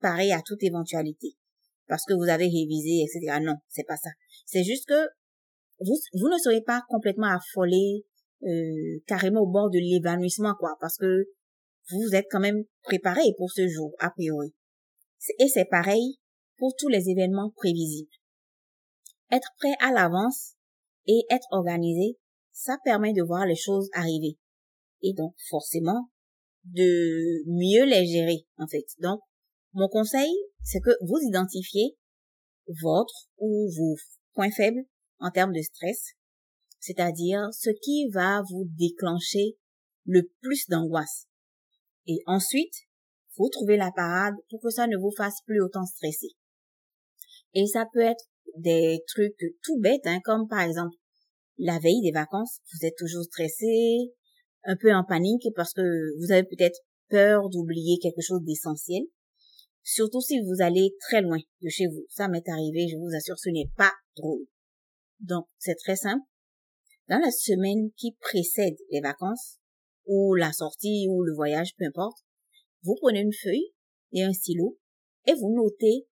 pareil 0.00 0.32
à 0.32 0.42
toute 0.44 0.62
éventualité 0.62 1.36
parce 1.88 2.04
que 2.06 2.14
vous 2.14 2.28
avez 2.28 2.46
révisé, 2.46 3.04
etc. 3.04 3.38
Non, 3.42 3.56
c'est 3.68 3.86
pas 3.86 3.96
ça. 3.96 4.10
C'est 4.46 4.64
juste 4.64 4.86
que 4.86 5.08
vous, 5.80 5.96
vous 6.14 6.28
ne 6.28 6.38
serez 6.38 6.62
pas 6.62 6.82
complètement 6.88 7.28
affolé, 7.28 8.04
euh, 8.44 9.02
carrément 9.06 9.42
au 9.42 9.50
bord 9.50 9.70
de 9.70 9.78
l'évanouissement, 9.78 10.54
quoi, 10.58 10.76
parce 10.80 10.96
que 10.96 11.26
vous 11.90 12.14
êtes 12.14 12.26
quand 12.30 12.40
même 12.40 12.64
préparé 12.82 13.22
pour 13.36 13.50
ce 13.50 13.68
jour, 13.68 13.92
a 13.98 14.10
priori. 14.10 14.54
Et 15.38 15.48
c'est 15.48 15.66
pareil 15.66 16.18
pour 16.56 16.74
tous 16.76 16.88
les 16.88 17.08
événements 17.10 17.50
prévisibles. 17.56 18.10
Être 19.30 19.50
prêt 19.58 19.74
à 19.80 19.92
l'avance 19.92 20.54
et 21.06 21.22
être 21.30 21.46
organisé, 21.50 22.18
ça 22.62 22.78
permet 22.84 23.12
de 23.12 23.22
voir 23.22 23.44
les 23.44 23.56
choses 23.56 23.90
arriver. 23.92 24.38
Et 25.02 25.14
donc, 25.14 25.34
forcément, 25.50 26.10
de 26.64 27.42
mieux 27.48 27.84
les 27.84 28.06
gérer, 28.06 28.46
en 28.56 28.68
fait. 28.68 28.86
Donc, 29.00 29.20
mon 29.72 29.88
conseil, 29.88 30.30
c'est 30.62 30.78
que 30.78 30.96
vous 31.00 31.18
identifiez 31.22 31.96
votre 32.68 33.28
ou 33.38 33.68
vos 33.76 33.96
points 34.34 34.52
faibles 34.52 34.84
en 35.18 35.32
termes 35.32 35.52
de 35.52 35.60
stress, 35.60 36.12
c'est-à-dire 36.78 37.48
ce 37.52 37.70
qui 37.82 38.08
va 38.10 38.42
vous 38.48 38.64
déclencher 38.78 39.56
le 40.04 40.30
plus 40.40 40.68
d'angoisse. 40.68 41.26
Et 42.06 42.22
ensuite, 42.26 42.74
vous 43.38 43.48
trouvez 43.48 43.76
la 43.76 43.90
parade 43.90 44.34
pour 44.50 44.60
que 44.60 44.70
ça 44.70 44.86
ne 44.86 44.96
vous 44.96 45.12
fasse 45.16 45.40
plus 45.46 45.60
autant 45.60 45.84
stresser. 45.84 46.30
Et 47.54 47.66
ça 47.66 47.86
peut 47.92 48.02
être 48.02 48.24
des 48.56 49.02
trucs 49.08 49.34
tout 49.64 49.80
bêtes, 49.80 50.06
hein, 50.06 50.20
comme 50.24 50.46
par 50.46 50.60
exemple 50.60 50.94
la 51.58 51.78
veille 51.78 52.02
des 52.02 52.12
vacances, 52.12 52.58
vous 52.72 52.86
êtes 52.86 52.96
toujours 52.96 53.24
stressé, 53.24 54.12
un 54.64 54.76
peu 54.76 54.92
en 54.92 55.04
panique 55.04 55.48
parce 55.54 55.72
que 55.72 55.82
vous 56.18 56.32
avez 56.32 56.44
peut-être 56.44 56.80
peur 57.08 57.48
d'oublier 57.50 57.98
quelque 58.00 58.22
chose 58.22 58.42
d'essentiel. 58.42 59.02
Surtout 59.82 60.20
si 60.20 60.40
vous 60.40 60.62
allez 60.62 60.94
très 61.00 61.22
loin 61.22 61.38
de 61.60 61.68
chez 61.68 61.86
vous. 61.86 62.06
Ça 62.08 62.28
m'est 62.28 62.48
arrivé, 62.48 62.86
je 62.88 62.96
vous 62.96 63.14
assure, 63.16 63.38
ce 63.38 63.50
n'est 63.50 63.70
pas 63.76 63.92
drôle. 64.16 64.46
Donc, 65.20 65.46
c'est 65.58 65.74
très 65.74 65.96
simple. 65.96 66.24
Dans 67.08 67.18
la 67.18 67.30
semaine 67.30 67.90
qui 67.96 68.16
précède 68.20 68.76
les 68.90 69.00
vacances, 69.00 69.58
ou 70.06 70.34
la 70.34 70.52
sortie, 70.52 71.06
ou 71.08 71.22
le 71.22 71.34
voyage, 71.34 71.74
peu 71.76 71.84
importe, 71.84 72.18
vous 72.82 72.96
prenez 73.00 73.20
une 73.20 73.32
feuille 73.32 73.72
et 74.12 74.22
un 74.22 74.32
stylo 74.32 74.78
et 75.26 75.34
vous 75.34 75.54
notez 75.54 76.06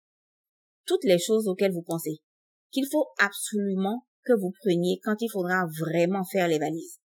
toutes 0.85 1.03
les 1.03 1.19
choses 1.19 1.47
auxquelles 1.47 1.73
vous 1.73 1.83
pensez 1.83 2.19
qu'il 2.71 2.85
faut 2.91 3.07
absolument 3.17 4.05
que 4.23 4.33
vous 4.33 4.51
preniez 4.61 4.99
quand 5.03 5.15
il 5.21 5.29
faudra 5.29 5.65
vraiment 5.79 6.23
faire 6.23 6.47
les 6.47 6.59
valises. 6.59 6.99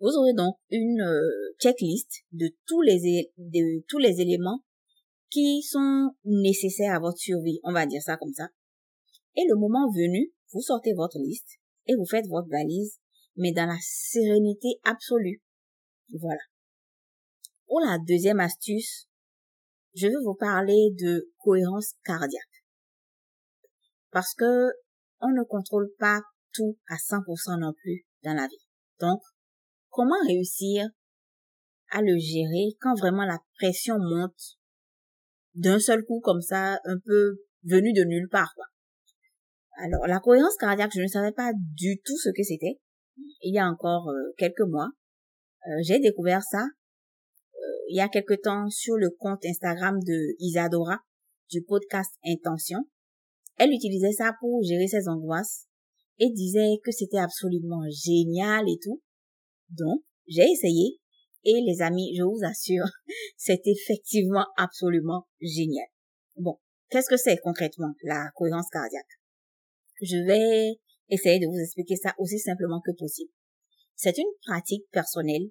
Vous 0.00 0.10
aurez 0.16 0.32
donc 0.32 0.56
une 0.70 1.00
euh, 1.00 1.54
checklist 1.60 2.24
de 2.32 2.50
tous 2.66 2.82
les 2.82 3.32
de 3.36 3.84
tous 3.88 3.98
les 3.98 4.20
éléments 4.20 4.62
qui 5.30 5.62
sont 5.62 6.10
nécessaires 6.24 6.94
à 6.94 7.00
votre 7.00 7.18
survie, 7.18 7.60
on 7.64 7.72
va 7.72 7.86
dire 7.86 8.02
ça 8.02 8.16
comme 8.16 8.32
ça. 8.32 8.48
Et 9.36 9.44
le 9.48 9.56
moment 9.56 9.90
venu, 9.90 10.32
vous 10.52 10.60
sortez 10.60 10.94
votre 10.94 11.18
liste 11.18 11.58
et 11.86 11.94
vous 11.96 12.06
faites 12.06 12.26
votre 12.28 12.48
valise, 12.48 12.98
mais 13.36 13.52
dans 13.52 13.66
la 13.66 13.78
sérénité 13.80 14.80
absolue. 14.84 15.42
Voilà. 16.12 16.40
Pour 17.66 17.80
la 17.80 17.98
deuxième 17.98 18.40
astuce, 18.40 19.08
je 19.94 20.06
vais 20.06 20.24
vous 20.24 20.34
parler 20.34 20.90
de 20.98 21.30
cohérence 21.38 21.94
cardiaque. 22.04 22.64
Parce 24.10 24.34
que 24.34 24.70
on 25.20 25.28
ne 25.28 25.42
contrôle 25.44 25.90
pas 25.98 26.20
tout 26.52 26.78
à 26.88 26.94
100% 26.94 27.60
non 27.60 27.72
plus 27.72 28.06
dans 28.22 28.34
la 28.34 28.46
vie. 28.46 28.66
Donc, 29.00 29.20
comment 29.90 30.20
réussir 30.26 30.88
à 31.90 32.02
le 32.02 32.18
gérer 32.18 32.76
quand 32.80 32.94
vraiment 32.94 33.24
la 33.24 33.38
pression 33.58 33.98
monte 33.98 34.58
d'un 35.54 35.78
seul 35.78 36.04
coup 36.04 36.20
comme 36.20 36.42
ça, 36.42 36.80
un 36.84 36.98
peu 37.04 37.38
venu 37.64 37.92
de 37.92 38.04
nulle 38.04 38.28
part. 38.28 38.54
Alors, 39.78 40.06
la 40.06 40.20
cohérence 40.20 40.56
cardiaque, 40.56 40.92
je 40.94 41.02
ne 41.02 41.08
savais 41.08 41.32
pas 41.32 41.52
du 41.54 42.00
tout 42.04 42.16
ce 42.16 42.30
que 42.30 42.42
c'était. 42.42 42.78
Il 43.42 43.54
y 43.54 43.58
a 43.58 43.66
encore 43.66 44.08
euh, 44.10 44.34
quelques 44.36 44.66
mois, 44.66 44.90
euh, 45.66 45.82
j'ai 45.82 45.98
découvert 45.98 46.42
ça 46.42 46.62
euh, 46.62 47.84
il 47.88 47.96
y 47.96 48.00
a 48.00 48.08
quelque 48.08 48.34
temps 48.34 48.68
sur 48.70 48.96
le 48.96 49.10
compte 49.10 49.44
Instagram 49.44 49.98
de 50.00 50.36
Isadora 50.38 51.00
du 51.50 51.62
podcast 51.62 52.14
Intention. 52.24 52.88
Elle 53.58 53.72
utilisait 53.72 54.12
ça 54.12 54.32
pour 54.40 54.62
gérer 54.62 54.86
ses 54.86 55.08
angoisses 55.08 55.66
et 56.18 56.30
disait 56.30 56.78
que 56.84 56.92
c'était 56.92 57.18
absolument 57.18 57.82
génial 57.90 58.68
et 58.68 58.78
tout. 58.82 59.02
Donc, 59.70 60.02
j'ai 60.26 60.44
essayé 60.44 60.98
et 61.44 61.60
les 61.64 61.82
amis, 61.82 62.14
je 62.16 62.22
vous 62.22 62.40
assure, 62.44 62.84
c'est 63.36 63.62
effectivement 63.66 64.46
absolument 64.56 65.26
génial. 65.40 65.86
Bon, 66.36 66.58
qu'est-ce 66.90 67.08
que 67.08 67.16
c'est 67.16 67.38
concrètement 67.38 67.94
la 68.02 68.30
cohérence 68.34 68.68
cardiaque? 68.70 69.06
Je 70.02 70.16
vais 70.26 70.78
essayer 71.08 71.38
de 71.38 71.46
vous 71.46 71.58
expliquer 71.58 71.96
ça 71.96 72.14
aussi 72.18 72.38
simplement 72.38 72.80
que 72.84 72.92
possible. 72.96 73.30
C'est 73.96 74.18
une 74.18 74.30
pratique 74.46 74.84
personnelle 74.92 75.50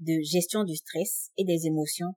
de 0.00 0.20
gestion 0.22 0.64
du 0.64 0.74
stress 0.76 1.30
et 1.36 1.44
des 1.44 1.66
émotions 1.66 2.14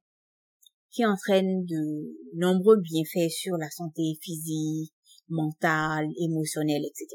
qui 0.90 1.06
entraîne 1.06 1.66
de 1.66 2.18
nombreux 2.36 2.80
bienfaits 2.80 3.32
sur 3.32 3.58
la 3.58 3.70
santé 3.70 4.18
physique, 4.22 4.94
mentale, 5.30 6.10
émotionnelle, 6.20 6.84
etc. 6.86 7.08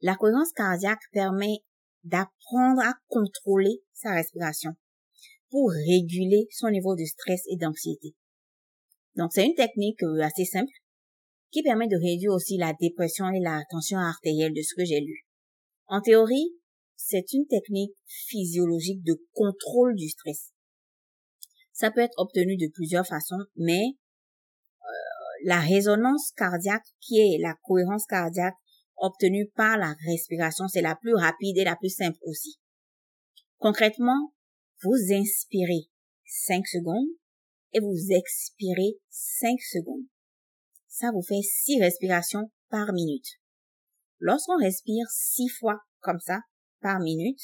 La 0.00 0.16
cohérence 0.16 0.52
cardiaque 0.52 1.02
permet 1.12 1.58
d'apprendre 2.04 2.82
à 2.82 2.94
contrôler 3.08 3.82
sa 3.92 4.14
respiration 4.14 4.72
pour 5.50 5.70
réguler 5.70 6.48
son 6.50 6.70
niveau 6.70 6.96
de 6.96 7.04
stress 7.04 7.42
et 7.48 7.56
d'anxiété. 7.56 8.14
Donc 9.16 9.30
c'est 9.32 9.46
une 9.46 9.54
technique 9.54 10.02
euh, 10.02 10.20
assez 10.22 10.44
simple 10.44 10.72
qui 11.50 11.62
permet 11.62 11.86
de 11.86 11.96
réduire 11.96 12.32
aussi 12.32 12.56
la 12.56 12.72
dépression 12.80 13.28
et 13.30 13.40
la 13.40 13.62
tension 13.70 13.98
artérielle 13.98 14.54
de 14.54 14.62
ce 14.62 14.74
que 14.74 14.84
j'ai 14.84 15.00
lu. 15.00 15.26
En 15.86 16.00
théorie, 16.00 16.56
c'est 16.96 17.32
une 17.32 17.46
technique 17.46 17.94
physiologique 18.06 19.02
de 19.04 19.22
contrôle 19.32 19.94
du 19.94 20.08
stress. 20.08 20.52
Ça 21.72 21.90
peut 21.90 22.00
être 22.00 22.18
obtenu 22.18 22.56
de 22.56 22.70
plusieurs 22.72 23.06
façons, 23.06 23.44
mais 23.56 23.82
la 25.44 25.60
résonance 25.60 26.32
cardiaque, 26.36 26.86
qui 27.00 27.18
est 27.18 27.38
la 27.40 27.54
cohérence 27.62 28.06
cardiaque 28.06 28.54
obtenue 28.96 29.50
par 29.54 29.76
la 29.78 29.94
respiration, 30.06 30.68
c'est 30.68 30.82
la 30.82 30.96
plus 30.96 31.14
rapide 31.14 31.58
et 31.58 31.64
la 31.64 31.76
plus 31.76 31.90
simple 31.90 32.18
aussi. 32.22 32.58
Concrètement, 33.58 34.32
vous 34.82 35.14
inspirez 35.14 35.88
5 36.26 36.66
secondes 36.66 37.08
et 37.72 37.80
vous 37.80 38.10
expirez 38.10 38.98
5 39.08 39.60
secondes. 39.60 40.06
Ça 40.88 41.10
vous 41.12 41.22
fait 41.22 41.42
6 41.42 41.80
respirations 41.80 42.50
par 42.68 42.92
minute. 42.92 43.38
Lorsqu'on 44.18 44.58
respire 44.58 45.06
6 45.10 45.48
fois 45.60 45.78
comme 46.00 46.20
ça 46.20 46.40
par 46.80 47.00
minute, 47.00 47.40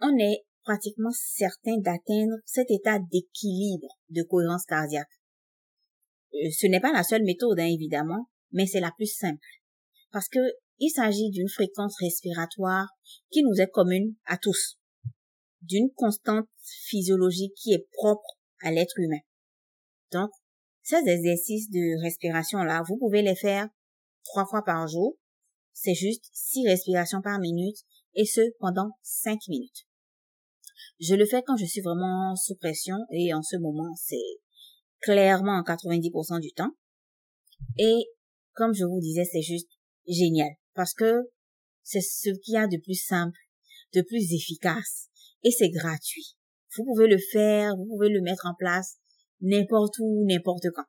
on 0.00 0.16
est 0.18 0.44
pratiquement 0.62 1.12
certain 1.12 1.78
d'atteindre 1.78 2.36
cet 2.44 2.70
état 2.70 2.98
d'équilibre 2.98 3.88
de 4.08 4.22
cohérence 4.22 4.64
cardiaque. 4.66 5.19
Euh, 6.34 6.50
ce 6.50 6.66
n'est 6.66 6.80
pas 6.80 6.92
la 6.92 7.02
seule 7.02 7.24
méthode, 7.24 7.58
hein, 7.58 7.66
évidemment, 7.66 8.28
mais 8.52 8.66
c'est 8.66 8.80
la 8.80 8.92
plus 8.96 9.06
simple 9.06 9.38
parce 10.10 10.28
que 10.28 10.40
il 10.78 10.90
s'agit 10.90 11.30
d'une 11.30 11.48
fréquence 11.48 11.96
respiratoire 12.00 12.88
qui 13.30 13.42
nous 13.42 13.60
est 13.60 13.70
commune 13.70 14.14
à 14.24 14.38
tous, 14.38 14.78
d'une 15.62 15.90
constante 15.94 16.48
physiologique 16.62 17.52
qui 17.54 17.72
est 17.72 17.86
propre 17.92 18.38
à 18.62 18.70
l'être 18.70 18.98
humain. 18.98 19.20
Donc, 20.10 20.30
ces 20.82 21.06
exercices 21.06 21.70
de 21.70 22.02
respiration-là, 22.02 22.82
vous 22.88 22.96
pouvez 22.96 23.22
les 23.22 23.36
faire 23.36 23.68
trois 24.24 24.46
fois 24.46 24.64
par 24.64 24.88
jour. 24.88 25.16
C'est 25.74 25.94
juste 25.94 26.24
six 26.32 26.66
respirations 26.66 27.20
par 27.20 27.38
minute 27.38 27.76
et 28.14 28.24
ce 28.24 28.40
pendant 28.58 28.90
cinq 29.02 29.40
minutes. 29.48 29.86
Je 30.98 31.14
le 31.14 31.26
fais 31.26 31.42
quand 31.42 31.56
je 31.56 31.66
suis 31.66 31.82
vraiment 31.82 32.34
sous 32.36 32.56
pression 32.56 32.96
et 33.10 33.34
en 33.34 33.42
ce 33.42 33.56
moment, 33.56 33.94
c'est 33.94 34.16
clairement 35.00 35.62
90% 35.62 36.40
du 36.40 36.52
temps. 36.52 36.72
Et 37.78 38.06
comme 38.54 38.74
je 38.74 38.84
vous 38.84 39.00
disais, 39.00 39.24
c'est 39.24 39.42
juste 39.42 39.68
génial 40.06 40.50
parce 40.74 40.94
que 40.94 41.30
c'est 41.82 42.00
ce 42.00 42.30
qu'il 42.42 42.54
y 42.54 42.56
a 42.56 42.66
de 42.66 42.76
plus 42.76 42.94
simple, 42.94 43.38
de 43.94 44.02
plus 44.02 44.32
efficace 44.32 45.08
et 45.42 45.50
c'est 45.50 45.70
gratuit. 45.70 46.36
Vous 46.76 46.84
pouvez 46.84 47.08
le 47.08 47.18
faire, 47.32 47.76
vous 47.76 47.86
pouvez 47.86 48.08
le 48.08 48.20
mettre 48.20 48.46
en 48.46 48.54
place 48.54 48.98
n'importe 49.40 49.94
où, 49.98 50.24
n'importe 50.26 50.66
quand. 50.74 50.84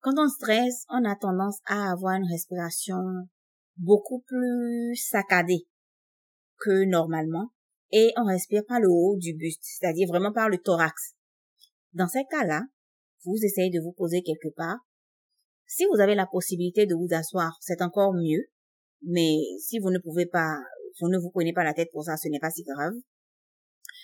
Quand 0.00 0.14
on 0.18 0.28
stresse, 0.28 0.84
on 0.88 1.04
a 1.04 1.14
tendance 1.14 1.58
à 1.66 1.92
avoir 1.92 2.16
une 2.16 2.28
respiration 2.28 2.98
beaucoup 3.76 4.20
plus 4.26 4.96
saccadée 4.96 5.66
que 6.58 6.84
normalement 6.84 7.52
et 7.92 8.12
on 8.16 8.24
respire 8.24 8.64
par 8.66 8.80
le 8.80 8.88
haut 8.88 9.16
du 9.18 9.34
buste, 9.34 9.62
c'est-à-dire 9.62 10.08
vraiment 10.08 10.32
par 10.32 10.48
le 10.48 10.58
thorax. 10.58 11.14
Dans 11.92 12.08
ces 12.08 12.24
cas-là, 12.30 12.62
vous 13.24 13.36
essayez 13.42 13.70
de 13.70 13.80
vous 13.80 13.92
poser 13.92 14.22
quelque 14.22 14.54
part 14.54 14.78
si 15.74 15.86
vous 15.86 16.00
avez 16.00 16.14
la 16.14 16.26
possibilité 16.26 16.84
de 16.84 16.94
vous 16.94 17.08
asseoir, 17.12 17.56
c'est 17.62 17.80
encore 17.80 18.12
mieux. 18.12 18.50
Mais 19.00 19.38
si 19.58 19.78
vous 19.78 19.90
ne 19.90 19.98
pouvez 19.98 20.26
pas, 20.26 20.58
vous 21.00 21.08
ne 21.08 21.18
vous 21.18 21.30
prenez 21.30 21.54
pas 21.54 21.64
la 21.64 21.72
tête 21.72 21.90
pour 21.92 22.04
ça, 22.04 22.18
ce 22.18 22.28
n'est 22.28 22.38
pas 22.38 22.50
si 22.50 22.62
grave. 22.62 22.92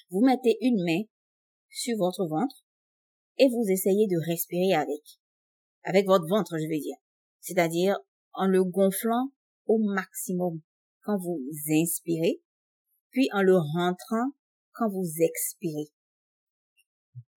Vous 0.08 0.24
mettez 0.24 0.56
une 0.62 0.82
main 0.82 1.02
sur 1.68 1.98
votre 1.98 2.26
ventre 2.26 2.64
et 3.36 3.48
vous 3.50 3.66
essayez 3.68 4.06
de 4.06 4.16
respirer 4.30 4.72
avec. 4.72 5.02
Avec 5.84 6.06
votre 6.06 6.26
ventre, 6.26 6.56
je 6.56 6.64
veux 6.64 6.80
dire. 6.80 6.96
C'est-à-dire 7.40 7.98
en 8.32 8.46
le 8.46 8.64
gonflant 8.64 9.30
au 9.66 9.76
maximum 9.76 10.62
quand 11.02 11.18
vous 11.18 11.42
inspirez, 11.70 12.40
puis 13.10 13.28
en 13.34 13.42
le 13.42 13.56
rentrant 13.56 14.32
quand 14.72 14.88
vous 14.88 15.06
expirez. 15.20 15.92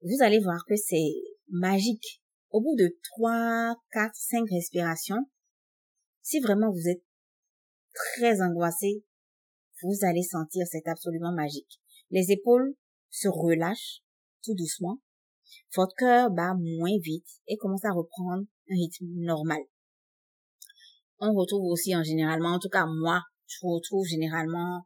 Vous 0.01 0.23
allez 0.23 0.39
voir 0.39 0.63
que 0.65 0.77
c'est 0.77 1.30
magique 1.51 2.21
au 2.49 2.61
bout 2.61 2.75
de 2.75 2.97
trois, 3.03 3.75
quatre, 3.91 4.15
cinq 4.15 4.43
respirations, 4.49 5.29
Si 6.21 6.39
vraiment 6.39 6.71
vous 6.71 6.89
êtes 6.89 7.03
très 7.93 8.41
angoissé, 8.41 9.03
vous 9.81 10.05
allez 10.05 10.23
sentir, 10.23 10.65
c'est 10.69 10.87
absolument 10.87 11.33
magique. 11.33 11.79
Les 12.11 12.31
épaules 12.31 12.75
se 13.09 13.27
relâchent 13.27 14.01
tout 14.43 14.53
doucement. 14.53 14.99
Votre 15.75 15.95
cœur 15.97 16.29
bat 16.29 16.53
moins 16.53 16.97
vite 17.01 17.27
et 17.47 17.57
commence 17.57 17.85
à 17.85 17.91
reprendre 17.91 18.43
un 18.69 18.75
rythme 18.75 19.05
normal. 19.15 19.61
On 21.19 21.33
retrouve 21.33 21.65
aussi 21.65 21.95
en 21.95 22.03
généralement, 22.03 22.55
en 22.55 22.59
tout 22.59 22.69
cas 22.69 22.85
moi, 22.85 23.21
je 23.47 23.57
retrouve 23.63 24.05
généralement 24.05 24.85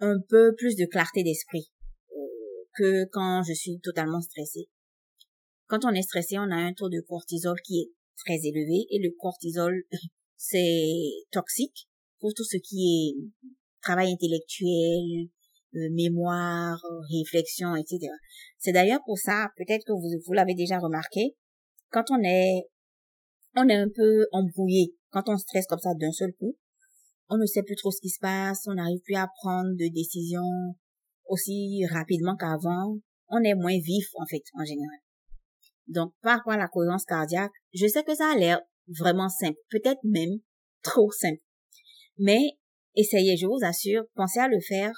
un 0.00 0.18
peu 0.28 0.54
plus 0.56 0.76
de 0.76 0.86
clarté 0.86 1.22
d'esprit 1.22 1.70
que 2.76 3.04
quand 3.10 3.42
je 3.42 3.54
suis 3.54 3.80
totalement 3.80 4.20
stressée. 4.20 4.68
Quand 5.68 5.84
on 5.84 5.92
est 5.92 6.02
stressé, 6.02 6.38
on 6.38 6.50
a 6.50 6.56
un 6.56 6.72
taux 6.72 6.88
de 6.88 7.00
cortisol 7.00 7.56
qui 7.64 7.80
est 7.80 7.90
très 8.24 8.38
élevé 8.44 8.86
et 8.90 8.98
le 8.98 9.10
cortisol, 9.18 9.82
c'est 10.36 11.26
toxique 11.30 11.88
pour 12.20 12.32
tout 12.34 12.44
ce 12.44 12.56
qui 12.56 12.86
est 12.86 13.44
travail 13.82 14.12
intellectuel, 14.12 15.28
euh, 15.74 15.88
mémoire, 15.92 16.80
réflexion, 17.12 17.76
etc. 17.76 17.98
C'est 18.58 18.72
d'ailleurs 18.72 19.00
pour 19.04 19.18
ça, 19.18 19.48
peut-être 19.56 19.84
que 19.84 19.92
vous, 19.92 20.22
vous 20.24 20.32
l'avez 20.32 20.54
déjà 20.54 20.78
remarqué, 20.78 21.36
quand 21.90 22.04
on 22.10 22.22
est, 22.22 22.64
on 23.56 23.68
est 23.68 23.76
un 23.76 23.88
peu 23.94 24.26
embrouillé, 24.32 24.94
quand 25.10 25.28
on 25.28 25.36
stresse 25.36 25.66
comme 25.66 25.78
ça 25.78 25.94
d'un 25.94 26.12
seul 26.12 26.32
coup, 26.38 26.56
on 27.28 27.38
ne 27.38 27.46
sait 27.46 27.62
plus 27.62 27.76
trop 27.76 27.90
ce 27.90 28.00
qui 28.00 28.10
se 28.10 28.20
passe, 28.20 28.66
on 28.66 28.74
n'arrive 28.74 29.00
plus 29.04 29.16
à 29.16 29.28
prendre 29.40 29.70
de 29.70 29.92
décisions 29.92 30.76
aussi 31.28 31.84
rapidement 31.86 32.36
qu'avant, 32.36 32.98
on 33.28 33.42
est 33.42 33.54
moins 33.54 33.78
vif 33.78 34.06
en 34.14 34.26
fait 34.26 34.42
en 34.54 34.64
général. 34.64 34.98
Donc 35.88 36.12
par 36.22 36.38
rapport 36.38 36.52
à 36.54 36.58
la 36.58 36.68
cohérence 36.68 37.04
cardiaque, 37.04 37.52
je 37.72 37.86
sais 37.86 38.02
que 38.02 38.14
ça 38.14 38.32
a 38.32 38.36
l'air 38.36 38.60
vraiment 38.88 39.28
simple, 39.28 39.58
peut-être 39.70 40.00
même 40.04 40.38
trop 40.82 41.10
simple. 41.10 41.42
Mais 42.18 42.40
essayez, 42.94 43.36
je 43.36 43.46
vous 43.46 43.60
assure, 43.62 44.04
pensez 44.14 44.40
à 44.40 44.48
le 44.48 44.60
faire 44.60 44.92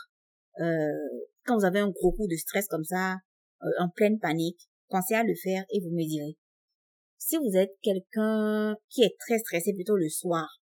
euh, 0.60 1.26
quand 1.44 1.56
vous 1.56 1.64
avez 1.64 1.80
un 1.80 1.90
gros 1.90 2.12
coup 2.12 2.26
de 2.28 2.36
stress 2.36 2.66
comme 2.68 2.84
ça, 2.84 3.16
euh, 3.62 3.66
en 3.80 3.88
pleine 3.88 4.18
panique, 4.18 4.68
pensez 4.88 5.14
à 5.14 5.22
le 5.22 5.34
faire 5.34 5.64
et 5.70 5.80
vous 5.80 5.90
me 5.90 6.06
direz. 6.06 6.36
Si 7.18 7.36
vous 7.36 7.56
êtes 7.56 7.72
quelqu'un 7.82 8.76
qui 8.88 9.02
est 9.02 9.16
très 9.18 9.38
stressé 9.38 9.72
plutôt 9.72 9.96
le 9.96 10.08
soir, 10.08 10.60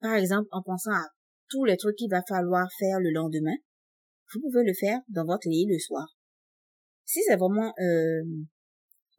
par 0.00 0.14
exemple, 0.14 0.48
en 0.52 0.62
pensant 0.62 0.92
à 0.92 1.06
tous 1.48 1.64
les 1.64 1.76
trucs 1.76 1.96
qu'il 1.96 2.10
va 2.10 2.22
falloir 2.28 2.68
faire 2.78 2.98
le 3.00 3.10
lendemain, 3.10 3.56
vous 4.32 4.40
pouvez 4.40 4.64
le 4.64 4.74
faire 4.74 5.00
dans 5.08 5.24
votre 5.24 5.48
lit 5.48 5.66
le 5.68 5.78
soir. 5.78 6.06
Si 7.04 7.20
c'est 7.26 7.36
vraiment, 7.36 7.72
euh, 7.78 8.22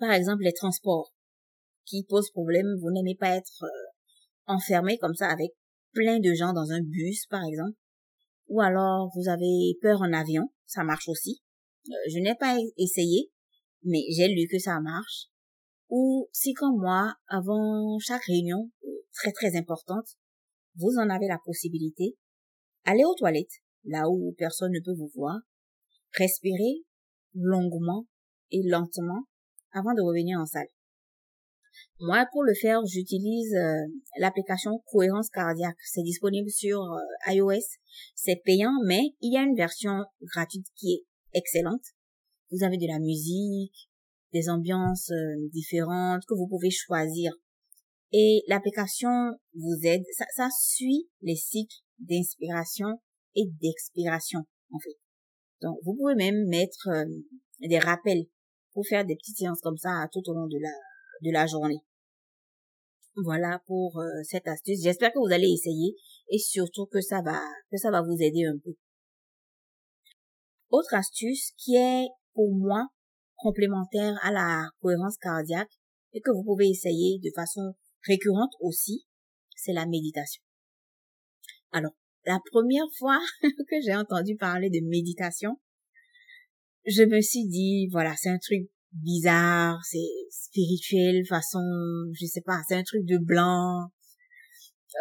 par 0.01 0.13
exemple, 0.13 0.41
les 0.41 0.53
transports 0.53 1.13
qui 1.85 2.03
posent 2.09 2.31
problème, 2.31 2.65
vous 2.81 2.89
n'aimez 2.91 3.15
pas 3.15 3.37
être 3.37 3.63
euh, 3.63 3.87
enfermé 4.47 4.97
comme 4.97 5.13
ça 5.13 5.29
avec 5.29 5.51
plein 5.93 6.19
de 6.19 6.33
gens 6.33 6.53
dans 6.53 6.71
un 6.71 6.81
bus, 6.81 7.27
par 7.27 7.43
exemple, 7.45 7.77
ou 8.47 8.61
alors 8.61 9.11
vous 9.15 9.29
avez 9.29 9.77
peur 9.79 10.01
en 10.01 10.11
avion, 10.11 10.51
ça 10.65 10.83
marche 10.83 11.07
aussi. 11.07 11.43
Euh, 11.87 11.93
je 12.11 12.17
n'ai 12.17 12.33
pas 12.33 12.57
essayé, 12.77 13.31
mais 13.83 14.01
j'ai 14.09 14.27
lu 14.27 14.47
que 14.51 14.57
ça 14.57 14.79
marche. 14.79 15.27
Ou 15.89 16.27
si 16.33 16.53
comme 16.53 16.79
moi, 16.79 17.13
avant 17.27 17.99
chaque 17.99 18.23
réunion 18.23 18.71
très 19.13 19.31
très 19.31 19.55
importante, 19.55 20.07
vous 20.77 20.95
en 20.97 21.11
avez 21.11 21.27
la 21.27 21.37
possibilité, 21.45 22.17
allez 22.85 23.03
aux 23.05 23.15
toilettes, 23.15 23.61
là 23.83 24.09
où 24.09 24.33
personne 24.35 24.71
ne 24.71 24.83
peut 24.83 24.97
vous 24.97 25.11
voir, 25.13 25.37
respirez 26.17 26.85
longuement 27.35 28.07
et 28.49 28.63
lentement 28.67 29.27
avant 29.73 29.93
de 29.93 30.01
revenir 30.01 30.39
en 30.39 30.45
salle. 30.45 30.67
Moi, 31.99 32.25
pour 32.31 32.43
le 32.43 32.53
faire, 32.53 32.79
j'utilise 32.85 33.53
euh, 33.53 33.85
l'application 34.17 34.81
Cohérence 34.91 35.29
Cardiaque. 35.29 35.77
C'est 35.83 36.01
disponible 36.01 36.49
sur 36.49 36.81
euh, 36.81 37.31
iOS. 37.33 37.61
C'est 38.15 38.41
payant, 38.43 38.73
mais 38.85 39.01
il 39.21 39.33
y 39.33 39.37
a 39.37 39.43
une 39.43 39.55
version 39.55 40.03
gratuite 40.21 40.65
qui 40.75 40.93
est 40.93 41.37
excellente. 41.37 41.83
Vous 42.51 42.63
avez 42.63 42.77
de 42.77 42.87
la 42.87 42.99
musique, 42.99 43.89
des 44.33 44.49
ambiances 44.49 45.11
euh, 45.11 45.49
différentes 45.53 46.23
que 46.27 46.33
vous 46.33 46.47
pouvez 46.47 46.71
choisir 46.71 47.33
et 48.13 48.43
l'application 48.47 49.09
vous 49.53 49.79
aide, 49.83 50.03
ça, 50.17 50.25
ça 50.35 50.49
suit 50.59 51.07
les 51.21 51.35
cycles 51.35 51.77
d'inspiration 51.99 52.99
et 53.35 53.45
d'expiration, 53.61 54.41
en 54.71 54.79
fait. 54.79 54.97
Donc, 55.61 55.77
vous 55.83 55.95
pouvez 55.95 56.15
même 56.15 56.47
mettre 56.47 56.89
des 57.61 57.79
rappels 57.79 58.25
pour 58.73 58.85
faire 58.87 59.05
des 59.05 59.15
petites 59.15 59.37
séances 59.37 59.61
comme 59.61 59.77
ça 59.77 60.07
tout 60.11 60.21
au 60.27 60.33
long 60.33 60.47
de 60.47 61.31
la, 61.31 61.47
journée. 61.47 61.79
Voilà 63.15 63.61
pour 63.67 63.99
euh, 63.99 64.23
cette 64.23 64.47
astuce. 64.47 64.81
J'espère 64.81 65.11
que 65.11 65.19
vous 65.19 65.33
allez 65.33 65.49
essayer 65.49 65.95
et 66.29 66.37
surtout 66.37 66.85
que 66.85 67.01
ça 67.01 67.21
va, 67.21 67.41
que 67.69 67.77
ça 67.77 67.91
va 67.91 68.01
vous 68.01 68.17
aider 68.19 68.45
un 68.45 68.57
peu. 68.57 68.73
Autre 70.69 70.93
astuce 70.93 71.51
qui 71.57 71.75
est 71.75 72.07
pour 72.33 72.55
moi 72.55 72.87
complémentaire 73.35 74.17
à 74.23 74.31
la 74.31 74.69
cohérence 74.79 75.17
cardiaque 75.17 75.71
et 76.13 76.21
que 76.21 76.31
vous 76.31 76.43
pouvez 76.43 76.69
essayer 76.69 77.19
de 77.19 77.29
façon 77.35 77.73
récurrente 78.07 78.53
aussi, 78.61 79.05
c'est 79.55 79.73
la 79.73 79.85
méditation. 79.85 80.41
Alors, 81.71 81.91
la 82.25 82.39
première 82.51 82.87
fois 82.97 83.19
que 83.41 83.81
j'ai 83.83 83.95
entendu 83.95 84.35
parler 84.35 84.69
de 84.69 84.85
méditation, 84.87 85.59
je 86.85 87.03
me 87.03 87.21
suis 87.21 87.47
dit, 87.47 87.87
voilà, 87.91 88.15
c'est 88.17 88.29
un 88.29 88.37
truc 88.37 88.69
bizarre, 88.91 89.79
c'est 89.83 89.99
spirituel, 90.29 91.25
façon, 91.27 91.61
je 92.13 92.25
sais 92.25 92.41
pas, 92.41 92.61
c'est 92.67 92.75
un 92.75 92.83
truc 92.83 93.05
de 93.05 93.17
blanc. 93.17 93.89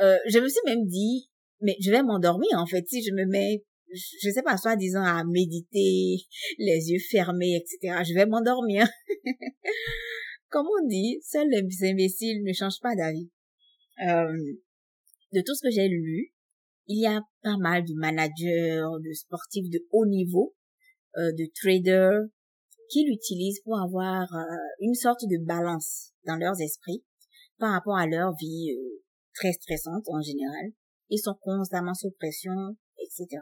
Euh, 0.02 0.16
je 0.28 0.38
me 0.38 0.48
suis 0.48 0.60
même 0.66 0.86
dit, 0.86 1.28
mais 1.60 1.76
je 1.80 1.90
vais 1.90 2.02
m'endormir 2.02 2.50
en 2.56 2.66
fait 2.66 2.86
si 2.88 3.02
je 3.02 3.12
me 3.12 3.26
mets, 3.26 3.64
je 3.92 4.30
sais 4.30 4.42
pas, 4.42 4.56
soit 4.56 4.76
disant 4.76 5.02
à 5.02 5.24
méditer, 5.24 6.18
les 6.58 6.90
yeux 6.90 7.00
fermés, 7.10 7.56
etc. 7.56 8.02
Je 8.08 8.14
vais 8.14 8.26
m'endormir. 8.26 8.86
comme 10.50 10.66
on 10.66 10.86
dit, 10.86 11.20
seuls 11.22 11.48
les 11.48 11.90
imbéciles 11.90 12.42
ne 12.44 12.52
changent 12.52 12.80
pas 12.80 12.94
d'avis. 12.94 13.30
Euh, 14.06 14.32
de 15.32 15.40
tout 15.40 15.54
ce 15.54 15.62
que 15.62 15.70
j'ai 15.70 15.88
lu, 15.88 16.32
il 16.86 17.02
y 17.02 17.06
a 17.06 17.22
pas 17.42 17.56
mal 17.56 17.84
de 17.84 17.94
managers, 17.94 18.82
de 19.04 19.12
sportifs 19.12 19.70
de 19.70 19.86
haut 19.92 20.06
niveau, 20.06 20.54
euh, 21.16 21.32
de 21.32 21.50
traders 21.54 22.22
qui 22.90 23.04
l'utilisent 23.04 23.60
pour 23.64 23.78
avoir 23.78 24.22
euh, 24.34 24.56
une 24.80 24.94
sorte 24.94 25.22
de 25.22 25.44
balance 25.44 26.12
dans 26.26 26.36
leurs 26.36 26.60
esprits 26.60 27.04
par 27.58 27.72
rapport 27.72 27.96
à 27.96 28.06
leur 28.06 28.34
vie 28.34 28.72
euh, 28.72 29.02
très 29.34 29.52
stressante 29.52 30.04
en 30.08 30.20
général. 30.20 30.72
Ils 31.08 31.18
sont 31.18 31.36
constamment 31.40 31.94
sous 31.94 32.10
pression, 32.18 32.76
etc. 32.98 33.40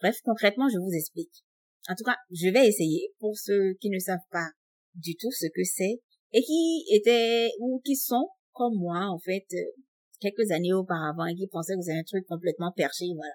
Bref, 0.00 0.16
concrètement, 0.24 0.68
je 0.68 0.78
vous 0.78 0.92
explique. 0.92 1.44
En 1.88 1.94
tout 1.94 2.04
cas, 2.04 2.16
je 2.30 2.48
vais 2.48 2.66
essayer 2.66 3.12
pour 3.18 3.36
ceux 3.36 3.74
qui 3.80 3.90
ne 3.90 3.98
savent 3.98 4.28
pas 4.30 4.48
du 4.94 5.14
tout 5.16 5.30
ce 5.30 5.46
que 5.46 5.64
c'est 5.64 6.00
et 6.32 6.42
qui 6.42 6.84
étaient 6.92 7.50
ou 7.60 7.80
qui 7.84 7.94
sont 7.96 8.28
comme 8.52 8.76
moi 8.78 9.06
en 9.08 9.18
fait 9.18 9.46
euh, 9.52 9.82
quelques 10.20 10.50
années 10.50 10.72
auparavant 10.72 11.26
et 11.26 11.34
qui 11.34 11.46
pensaient 11.48 11.74
que 11.74 11.82
c'est 11.82 11.98
un 11.98 12.04
truc 12.04 12.26
complètement 12.26 12.72
perché, 12.74 13.06
voilà. 13.14 13.34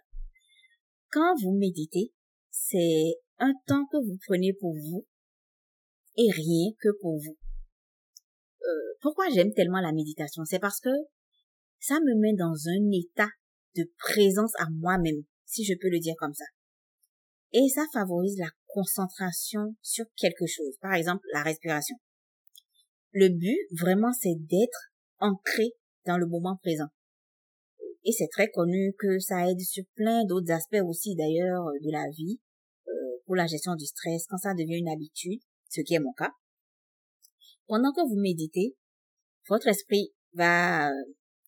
Quand 1.12 1.36
vous 1.42 1.52
méditez, 1.58 2.12
c'est 2.50 3.16
un 3.40 3.54
temps 3.68 3.86
que 3.92 3.98
vous 3.98 4.18
prenez 4.28 4.54
pour 4.60 4.74
vous 4.74 5.06
et 6.18 6.30
rien 6.32 6.72
que 6.80 6.90
pour 7.02 7.18
vous. 7.18 7.38
Euh, 8.62 8.98
pourquoi 9.02 9.30
j'aime 9.34 9.54
tellement 9.54 9.80
la 9.80 9.94
méditation? 9.94 10.44
C'est 10.46 10.60
parce 10.60 10.80
que 10.80 10.90
ça 11.80 11.96
me 12.02 12.20
met 12.20 12.36
dans 12.36 12.56
un 12.68 12.92
état 12.92 13.30
de 13.76 13.90
présence 13.98 14.52
à 14.60 14.66
moi-même, 14.70 15.24
si 15.46 15.64
je 15.64 15.74
peux 15.80 15.90
le 15.90 16.00
dire 16.00 16.16
comme 16.18 16.34
ça. 16.34 16.46
Et 17.54 17.68
ça 17.74 17.84
favorise 17.94 18.38
la 18.38 18.50
concentration 18.68 19.76
sur 19.82 20.06
quelque 20.16 20.46
chose, 20.46 20.78
par 20.82 20.94
exemple 20.94 21.24
la 21.34 21.42
respiration. 21.42 21.96
Le 23.12 23.30
but, 23.30 23.58
vraiment, 23.80 24.12
c'est 24.14 24.36
d'être 24.36 24.92
ancré 25.20 25.72
dans 26.06 26.18
le 26.18 26.28
moment 26.28 26.58
présent. 26.62 26.90
Et 28.04 28.12
c'est 28.12 28.28
très 28.28 28.50
connu 28.50 28.94
que 29.00 29.20
ça 29.20 29.50
aide 29.50 29.60
sur 29.60 29.84
plein 29.96 30.26
d'autres 30.26 30.52
aspects 30.52 30.84
aussi, 30.86 31.16
d'ailleurs, 31.16 31.66
de 31.82 31.92
la 31.92 32.06
vie, 32.16 32.40
pour 33.30 33.36
la 33.36 33.46
gestion 33.46 33.76
du 33.76 33.86
stress, 33.86 34.26
quand 34.28 34.40
ça 34.40 34.56
devient 34.56 34.80
une 34.80 34.90
habitude, 34.90 35.40
ce 35.70 35.82
qui 35.82 35.94
est 35.94 36.00
mon 36.00 36.14
cas. 36.14 36.32
Pendant 37.68 37.94
que 37.94 38.02
vous 38.02 38.20
méditez, 38.20 38.76
votre 39.48 39.68
esprit 39.68 40.12
va 40.34 40.90
euh, 40.90 40.94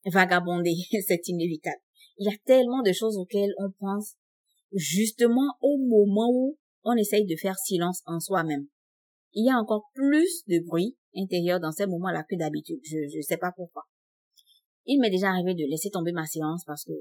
vagabonder, 0.05 0.75
c'est 1.07 1.27
inévitable. 1.27 1.81
Il 2.19 2.29
y 2.29 2.31
a 2.31 2.37
tellement 2.45 2.83
de 2.83 2.91
choses 2.93 3.17
auxquelles 3.17 3.55
on 3.57 3.71
pense 3.79 4.13
justement 4.71 5.55
au 5.59 5.77
moment 5.79 6.29
où 6.31 6.59
on 6.83 6.95
essaye 6.97 7.25
de 7.25 7.35
faire 7.35 7.57
silence 7.57 8.03
en 8.05 8.19
soi-même. 8.19 8.67
Il 9.33 9.47
y 9.47 9.49
a 9.49 9.57
encore 9.57 9.89
plus 9.95 10.43
de 10.47 10.63
bruit 10.63 10.95
intérieur 11.17 11.59
dans 11.59 11.71
ces 11.71 11.87
moments-là 11.87 12.23
que 12.29 12.37
d'habitude. 12.37 12.79
Je 12.83 13.17
ne 13.17 13.21
sais 13.23 13.37
pas 13.37 13.53
pourquoi. 13.55 13.85
Il 14.85 14.99
m'est 14.99 15.09
déjà 15.09 15.29
arrivé 15.29 15.55
de 15.55 15.67
laisser 15.67 15.89
tomber 15.89 16.11
ma 16.11 16.27
séance 16.27 16.63
parce 16.63 16.85
que 16.85 16.93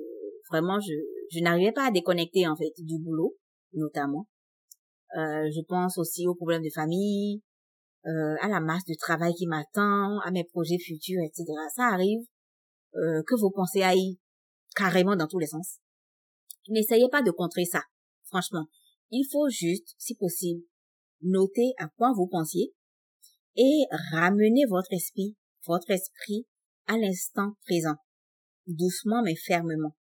vraiment 0.50 0.80
je, 0.80 0.94
je 1.30 1.40
n'arrivais 1.40 1.72
pas 1.72 1.88
à 1.88 1.90
déconnecter 1.90 2.48
en 2.48 2.56
fait 2.56 2.72
du 2.78 2.98
boulot 2.98 3.36
notamment. 3.74 4.26
Euh, 5.16 5.50
je 5.50 5.60
pense 5.66 5.98
aussi 5.98 6.26
aux 6.26 6.34
problèmes 6.34 6.62
de 6.62 6.70
famille, 6.70 7.42
euh, 8.06 8.36
à 8.40 8.48
la 8.48 8.60
masse 8.60 8.84
de 8.84 8.94
travail 8.98 9.34
qui 9.34 9.46
m'attend, 9.46 10.20
à 10.20 10.30
mes 10.30 10.44
projets 10.44 10.78
futurs, 10.78 11.22
etc. 11.22 11.44
Ça 11.74 11.88
arrive 11.88 12.20
euh, 12.94 13.22
que 13.26 13.38
vos 13.38 13.50
pensées 13.50 13.82
aillent 13.82 14.18
carrément 14.74 15.16
dans 15.16 15.26
tous 15.26 15.38
les 15.38 15.46
sens. 15.46 15.78
N'essayez 16.68 17.08
pas 17.10 17.22
de 17.22 17.30
contrer 17.30 17.64
ça. 17.64 17.82
Franchement, 18.26 18.66
il 19.10 19.26
faut 19.30 19.48
juste, 19.48 19.94
si 19.98 20.14
possible, 20.14 20.62
noter 21.22 21.72
à 21.78 21.88
quoi 21.96 22.12
vous 22.14 22.28
pensiez 22.28 22.72
et 23.56 23.86
ramener 24.12 24.64
votre 24.68 24.92
esprit, 24.92 25.36
votre 25.66 25.90
esprit 25.90 26.46
à 26.86 26.96
l'instant 26.96 27.54
présent, 27.66 27.96
doucement 28.66 29.22
mais 29.22 29.34
fermement, 29.34 29.96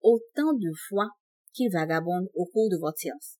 autant 0.00 0.54
de 0.54 0.72
fois 0.88 1.10
qu'il 1.52 1.70
vagabonde 1.70 2.28
au 2.34 2.46
cours 2.46 2.70
de 2.70 2.78
votre 2.78 2.98
séance. 2.98 3.36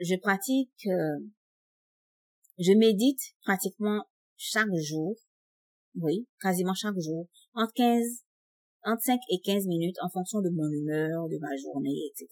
Je 0.00 0.16
pratique, 0.16 0.86
euh, 0.86 1.18
je 2.58 2.72
médite 2.72 3.20
pratiquement 3.42 4.02
chaque 4.36 4.74
jour, 4.82 5.14
oui, 5.94 6.26
quasiment 6.40 6.72
chaque 6.72 6.98
jour, 6.98 7.28
entre 7.52 7.72
15, 7.74 8.24
entre 8.84 9.02
5 9.02 9.20
et 9.28 9.40
15 9.40 9.66
minutes 9.66 9.96
en 10.00 10.08
fonction 10.08 10.40
de 10.40 10.48
mon 10.48 10.70
humeur, 10.70 11.28
de 11.28 11.38
ma 11.38 11.54
journée, 11.56 12.08
etc. 12.08 12.26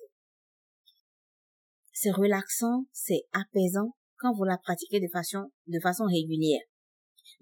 C'est 1.93 2.11
relaxant, 2.11 2.87
c'est 2.93 3.25
apaisant 3.33 3.95
quand 4.17 4.33
vous 4.35 4.45
la 4.45 4.57
pratiquez 4.57 5.01
de 5.01 5.09
façon, 5.13 5.51
de 5.67 5.79
façon 5.81 6.05
régulière. 6.05 6.63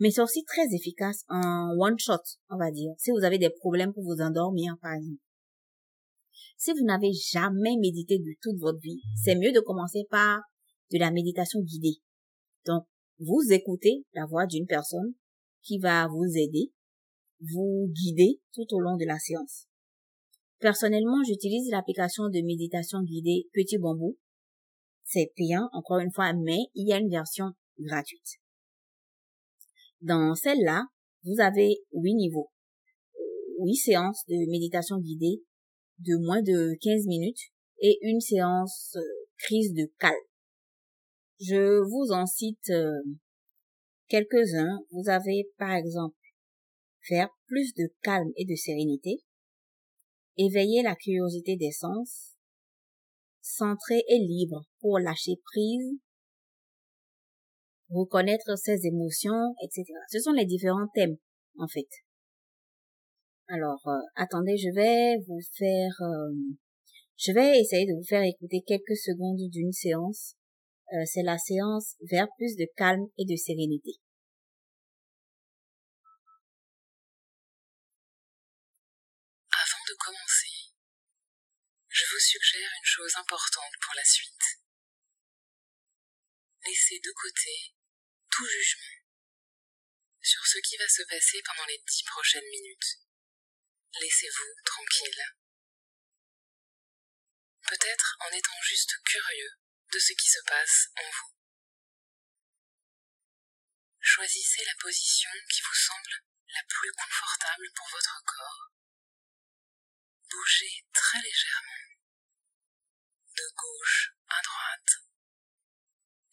Mais 0.01 0.11
c'est 0.11 0.23
aussi 0.23 0.45
très 0.45 0.75
efficace 0.75 1.25
en 1.29 1.71
one 1.79 1.99
shot, 1.99 2.15
on 2.51 2.57
va 2.57 2.73
dire, 2.73 2.93
si 2.99 3.13
vous 3.13 3.25
avez 3.25 3.39
des 3.39 3.51
problèmes 3.51 3.93
pour 3.93 4.03
vous 4.03 4.21
endormir, 4.21 4.75
par 4.83 4.95
exemple. 4.95 5.21
Si 6.57 6.73
vous 6.73 6.85
n'avez 6.85 7.13
jamais 7.13 7.77
médité 7.77 8.19
de 8.19 8.35
toute 8.41 8.59
votre 8.59 8.81
vie, 8.81 9.03
c'est 9.15 9.37
mieux 9.37 9.53
de 9.53 9.61
commencer 9.61 10.07
par 10.11 10.41
de 10.91 10.99
la 10.99 11.11
méditation 11.11 11.61
guidée. 11.61 12.01
Donc, 12.65 12.85
vous 13.19 13.43
écoutez 13.51 14.05
la 14.15 14.25
voix 14.27 14.47
d'une 14.47 14.67
personne 14.67 15.15
qui 15.63 15.79
va 15.79 16.07
vous 16.09 16.25
aider, 16.35 16.73
vous 17.41 17.89
guider 17.93 18.41
tout 18.53 18.67
au 18.73 18.81
long 18.81 18.97
de 18.97 19.05
la 19.05 19.19
séance. 19.19 19.67
Personnellement, 20.59 21.23
j'utilise 21.27 21.71
l'application 21.71 22.25
de 22.31 22.41
méditation 22.45 23.03
guidée 23.03 23.49
Petit 23.53 23.79
Bambou. 23.79 24.17
C'est 25.05 25.33
payant, 25.37 25.69
encore 25.73 25.99
une 25.99 26.13
fois, 26.13 26.33
mais 26.33 26.59
il 26.75 26.89
y 26.89 26.93
a 26.93 26.99
une 26.99 27.11
version 27.11 27.53
gratuite. 27.79 28.41
Dans 30.01 30.35
celle-là, 30.35 30.87
vous 31.25 31.41
avez 31.41 31.77
huit 31.93 32.15
niveaux, 32.15 32.51
huit 33.61 33.77
séances 33.77 34.25
de 34.29 34.51
méditation 34.51 34.99
guidée 34.99 35.43
de 35.99 36.17
moins 36.25 36.43
de 36.43 36.77
15 36.81 37.07
minutes 37.07 37.53
et 37.79 37.99
une 38.03 38.21
séance 38.21 38.97
euh, 38.97 39.27
crise 39.39 39.75
de 39.75 39.91
calme. 39.99 40.15
Je 41.41 41.81
vous 41.83 42.13
en 42.13 42.27
cite 42.27 42.71
euh, 42.71 43.03
quelques-uns. 44.09 44.81
Vous 44.91 45.09
avez 45.09 45.49
par 45.59 45.73
exemple 45.73 46.17
faire 47.07 47.29
plus 47.47 47.75
de 47.75 47.93
calme 48.03 48.33
et 48.37 48.45
de 48.45 48.55
sérénité, 48.55 49.23
éveiller 50.37 50.83
la 50.83 50.97
curiosité 50.97 51.57
des 51.57 51.71
sens, 51.71 52.37
centré 53.41 54.03
et 54.09 54.19
libre 54.19 54.67
pour 54.81 54.99
lâcher 54.99 55.37
prise, 55.45 55.99
reconnaître 57.91 58.57
ses 58.59 58.87
émotions, 58.87 59.55
etc. 59.63 59.85
Ce 60.11 60.19
sont 60.19 60.33
les 60.33 60.47
différents 60.47 60.89
thèmes, 60.95 61.17
en 61.59 61.69
fait. 61.69 61.89
Alors, 63.49 63.81
euh, 63.87 64.03
attendez, 64.17 64.57
je 64.59 64.75
vais 64.75 65.23
vous 65.27 65.41
faire... 65.57 65.95
Euh, 66.03 66.35
je 67.17 67.33
vais 67.33 67.61
essayer 67.61 67.87
de 67.87 67.95
vous 67.97 68.05
faire 68.05 68.23
écouter 68.23 68.63
quelques 68.67 68.97
secondes 68.99 69.49
d'une 69.51 69.73
séance. 69.73 70.35
Euh, 70.93 71.05
c'est 71.07 71.23
la 71.23 71.39
séance 71.39 71.95
vers 72.11 72.27
plus 72.37 72.57
de 72.57 72.67
calme 72.77 73.07
et 73.17 73.25
de 73.25 73.37
sérénité. 73.37 73.93
Avant 79.51 79.85
de 79.89 79.95
commencer, 79.95 80.75
je 81.89 82.05
vous 82.13 82.21
suggère 82.21 82.71
une 82.79 82.85
chose 82.85 83.15
importante 83.17 83.75
pour 83.81 83.95
la 83.95 84.05
suite. 84.05 84.47
Laissez 86.67 86.99
de 86.99 87.13
côté 87.15 87.75
tout 88.29 88.47
jugement 88.47 89.07
sur 90.21 90.45
ce 90.45 90.59
qui 90.59 90.77
va 90.77 90.89
se 90.89 91.03
passer 91.09 91.39
pendant 91.47 91.67
les 91.69 91.79
dix 91.87 92.03
prochaines 92.05 92.51
minutes. 92.51 93.06
Laissez-vous 94.01 94.55
tranquille. 94.65 95.23
Peut-être 97.69 98.17
en 98.21 98.29
étant 98.29 98.63
juste 98.63 98.95
curieux 99.05 99.53
de 99.93 99.99
ce 99.99 100.13
qui 100.13 100.29
se 100.29 100.41
passe 100.47 100.89
en 100.97 101.11
vous. 101.11 101.35
Choisissez 104.01 104.65
la 104.65 104.75
position 104.81 105.31
qui 105.51 105.63
vous 105.63 105.75
semble 105.75 106.25
la 106.55 106.63
plus 106.69 106.93
confortable 106.93 107.69
pour 107.75 107.89
votre 107.89 108.23
corps. 108.25 108.71
Bougez 110.31 110.85
très 110.93 111.23
légèrement 111.23 111.87
de 113.37 113.49
gauche 113.55 114.13
à 114.29 114.43
droite 114.43 114.93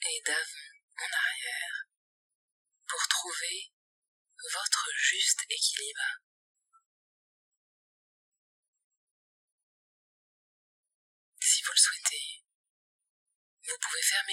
et 0.02 0.22
d'avant 0.26 0.74
en 0.98 1.10
arrière 1.12 1.86
pour 2.88 3.08
trouver 3.08 3.72
votre 4.52 4.90
juste 4.96 5.42
équilibre. 5.50 6.24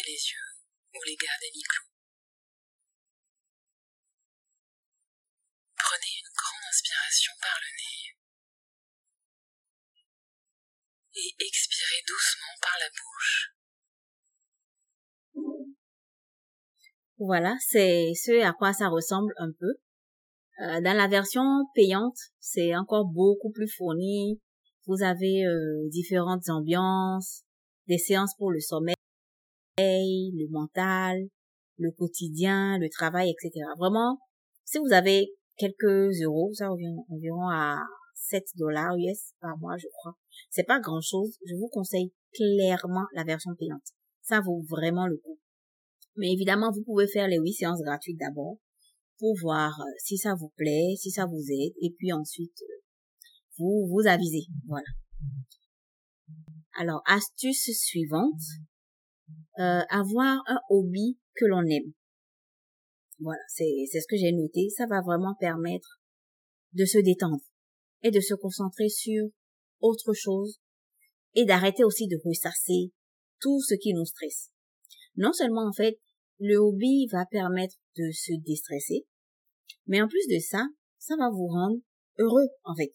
Les 0.07 0.13
yeux 0.13 0.51
ou 0.95 0.99
les 1.07 1.17
garder 1.17 1.51
mi-clos. 1.55 1.91
Prenez 5.77 6.13
une 6.21 6.33
grande 6.37 6.65
inspiration 6.69 7.33
par 7.41 7.59
le 7.61 7.71
nez 7.77 8.01
et 11.17 11.35
expirez 11.41 12.03
doucement 12.07 12.55
par 12.61 12.77
la 12.79 12.89
bouche. 12.91 13.55
Voilà, 17.19 17.57
c'est 17.61 18.13
ce 18.15 18.43
à 18.43 18.53
quoi 18.53 18.73
ça 18.73 18.89
ressemble 18.89 19.35
un 19.37 19.53
peu. 19.53 19.75
Euh, 20.63 20.81
dans 20.81 20.97
la 20.97 21.09
version 21.09 21.43
payante, 21.75 22.17
c'est 22.39 22.75
encore 22.77 23.07
beaucoup 23.07 23.51
plus 23.51 23.69
fourni. 23.69 24.41
Vous 24.87 25.03
avez 25.03 25.45
euh, 25.45 25.89
différentes 25.91 26.49
ambiances, 26.49 27.43
des 27.89 27.99
séances 27.99 28.35
pour 28.37 28.51
le 28.51 28.61
sommeil, 28.61 28.95
le 29.81 30.51
mental, 30.51 31.29
le 31.79 31.91
quotidien, 31.93 32.79
le 32.79 32.89
travail, 32.89 33.31
etc. 33.31 33.65
Vraiment, 33.79 34.19
si 34.65 34.79
vous 34.79 34.93
avez 34.93 35.33
quelques 35.57 36.23
euros, 36.23 36.51
ça 36.55 36.69
revient 36.69 36.95
environ 37.09 37.49
à 37.49 37.79
7 38.15 38.45
dollars 38.57 38.97
US 38.97 39.33
par 39.41 39.59
mois, 39.59 39.77
je 39.77 39.89
crois. 39.93 40.15
C'est 40.51 40.67
pas 40.67 40.81
grand 40.81 41.01
chose. 41.01 41.37
Je 41.47 41.55
vous 41.57 41.69
conseille 41.69 42.13
clairement 42.33 43.07
la 43.15 43.25
version 43.25 43.55
payante. 43.59 43.83
Ça 44.23 44.41
vaut 44.41 44.63
vraiment 44.69 45.07
le 45.07 45.17
coup. 45.17 45.39
Mais 46.17 46.33
évidemment, 46.33 46.71
vous 46.71 46.83
pouvez 46.83 47.09
faire 47.09 47.29
les 47.29 47.39
huit 47.39 47.55
séances 47.55 47.83
gratuites 47.83 48.19
d'abord 48.19 48.59
pour 49.19 49.37
voir 49.41 49.81
euh, 49.81 49.93
si 49.99 50.17
ça 50.17 50.35
vous 50.35 50.51
plaît, 50.57 50.95
si 50.97 51.11
ça 51.11 51.27
vous 51.27 51.41
aide, 51.41 51.73
et 51.81 51.95
puis 51.97 52.13
ensuite, 52.13 52.63
euh, 52.63 52.81
vous 53.59 53.87
vous 53.89 54.09
avisez. 54.09 54.47
Voilà. 54.67 54.87
Alors, 56.79 57.03
astuce 57.07 57.71
suivante, 57.79 58.41
euh, 59.59 59.83
avoir 59.91 60.43
un 60.47 60.59
hobby 60.71 61.19
que 61.35 61.45
l'on 61.47 61.63
aime. 61.63 61.93
Voilà, 63.19 63.43
c'est 63.49 63.87
ce 63.87 64.07
que 64.09 64.17
j'ai 64.17 64.33
noté. 64.33 64.69
Ça 64.71 64.87
va 64.87 65.03
vraiment 65.03 65.35
permettre 65.39 66.01
de 66.73 66.85
se 66.85 66.99
détendre 66.99 67.45
et 68.03 68.11
de 68.11 68.21
se 68.21 68.35
concentrer 68.35 68.89
sur 68.89 69.29
autre 69.81 70.15
chose 70.15 70.61
et 71.35 71.45
d'arrêter 71.45 71.85
aussi 71.85 72.07
de 72.07 72.19
ressasser 72.25 72.93
tout 73.41 73.61
ce 73.61 73.75
qui 73.75 73.93
nous 73.93 74.05
stresse 74.05 74.51
non 75.17 75.33
seulement 75.33 75.67
en 75.69 75.73
fait, 75.73 75.99
le 76.39 76.57
hobby 76.57 77.07
va 77.13 77.27
permettre 77.27 77.77
de 77.97 78.11
se 78.13 78.33
déstresser, 78.47 79.07
mais 79.87 80.01
en 80.01 80.09
plus 80.09 80.27
de 80.29 80.39
ça, 80.39 80.67
ça 80.99 81.15
va 81.17 81.29
vous 81.31 81.47
rendre 81.47 81.79
heureux 82.19 82.49
en 82.65 82.75
fait. 82.75 82.93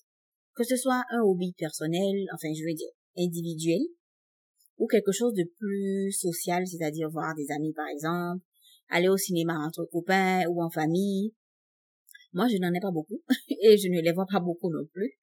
Que 0.55 0.63
ce 0.63 0.75
soit 0.75 1.03
un 1.11 1.21
hobby 1.21 1.53
personnel, 1.57 2.25
enfin 2.33 2.47
je 2.53 2.65
veux 2.65 2.73
dire 2.73 2.91
individuel, 3.17 3.81
ou 4.77 4.87
quelque 4.87 5.11
chose 5.11 5.33
de 5.33 5.43
plus 5.57 6.11
social, 6.11 6.65
c'est-à-dire 6.67 7.09
voir 7.09 7.33
des 7.35 7.51
amis 7.51 7.73
par 7.73 7.87
exemple, 7.87 8.43
aller 8.89 9.07
au 9.07 9.17
cinéma 9.17 9.55
entre 9.65 9.85
copains 9.91 10.43
ou 10.49 10.61
en 10.61 10.69
famille. 10.69 11.33
Moi, 12.33 12.47
je 12.49 12.57
n'en 12.57 12.73
ai 12.73 12.81
pas 12.81 12.91
beaucoup 12.91 13.21
et 13.49 13.77
je 13.77 13.87
ne 13.89 14.01
les 14.01 14.11
vois 14.11 14.25
pas 14.29 14.39
beaucoup 14.39 14.69
non 14.69 14.85
plus, 14.93 15.13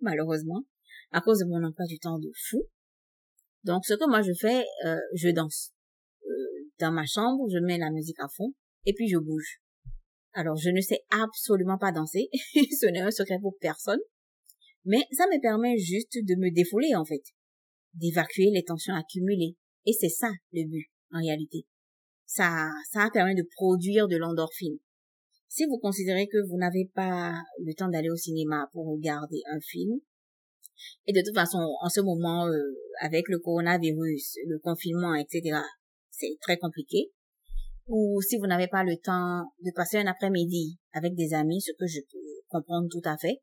malheureusement, 0.00 0.64
à 1.10 1.20
cause 1.20 1.40
de 1.40 1.44
mon 1.44 1.62
emploi 1.62 1.84
du 1.86 1.98
temps 1.98 2.18
de 2.18 2.30
fou. 2.48 2.62
Donc, 3.64 3.84
ce 3.84 3.94
que 3.94 4.08
moi 4.08 4.22
je 4.22 4.32
fais, 4.32 4.64
euh, 4.86 4.98
je 5.14 5.28
danse 5.28 5.72
dans 6.82 6.92
ma 6.92 7.06
chambre, 7.06 7.48
je 7.48 7.58
mets 7.58 7.78
la 7.78 7.90
musique 7.90 8.18
à 8.20 8.28
fond 8.28 8.52
et 8.84 8.92
puis 8.92 9.08
je 9.08 9.18
bouge. 9.18 9.60
Alors, 10.34 10.56
je 10.56 10.70
ne 10.70 10.80
sais 10.80 11.00
absolument 11.10 11.78
pas 11.78 11.92
danser. 11.92 12.28
Ce 12.54 12.86
n'est 12.90 13.00
un 13.00 13.10
secret 13.10 13.38
pour 13.40 13.56
personne. 13.60 14.00
Mais 14.84 15.06
ça 15.12 15.26
me 15.26 15.40
permet 15.40 15.78
juste 15.78 16.14
de 16.14 16.34
me 16.36 16.52
défouler, 16.52 16.94
en 16.96 17.04
fait. 17.04 17.22
D'évacuer 17.94 18.50
les 18.52 18.64
tensions 18.64 18.94
accumulées. 18.94 19.56
Et 19.86 19.92
c'est 19.92 20.08
ça, 20.08 20.30
le 20.52 20.68
but, 20.68 20.90
en 21.12 21.20
réalité. 21.20 21.66
Ça, 22.26 22.70
ça 22.90 23.10
permet 23.12 23.34
de 23.34 23.46
produire 23.56 24.08
de 24.08 24.16
l'endorphine. 24.16 24.78
Si 25.48 25.66
vous 25.66 25.78
considérez 25.78 26.28
que 26.28 26.38
vous 26.48 26.56
n'avez 26.56 26.90
pas 26.94 27.34
le 27.58 27.74
temps 27.74 27.88
d'aller 27.88 28.08
au 28.08 28.16
cinéma 28.16 28.68
pour 28.72 28.86
regarder 28.86 29.42
un 29.50 29.60
film, 29.60 30.00
et 31.06 31.12
de 31.12 31.20
toute 31.24 31.34
façon, 31.34 31.58
en 31.58 31.88
ce 31.88 32.00
moment, 32.00 32.46
euh, 32.46 32.74
avec 33.00 33.28
le 33.28 33.38
coronavirus, 33.38 34.36
le 34.46 34.58
confinement, 34.58 35.14
etc., 35.14 35.58
c'est 36.10 36.36
très 36.40 36.56
compliqué. 36.56 37.10
Ou 37.88 38.20
si 38.22 38.38
vous 38.38 38.46
n'avez 38.46 38.68
pas 38.68 38.84
le 38.84 38.96
temps 38.96 39.44
de 39.60 39.70
passer 39.74 39.98
un 39.98 40.06
après-midi 40.06 40.78
avec 40.92 41.14
des 41.14 41.34
amis, 41.34 41.60
ce 41.60 41.72
que 41.72 41.86
je 41.86 42.00
peux 42.00 42.42
comprendre 42.48 42.88
tout 42.90 43.02
à 43.04 43.16
fait, 43.16 43.42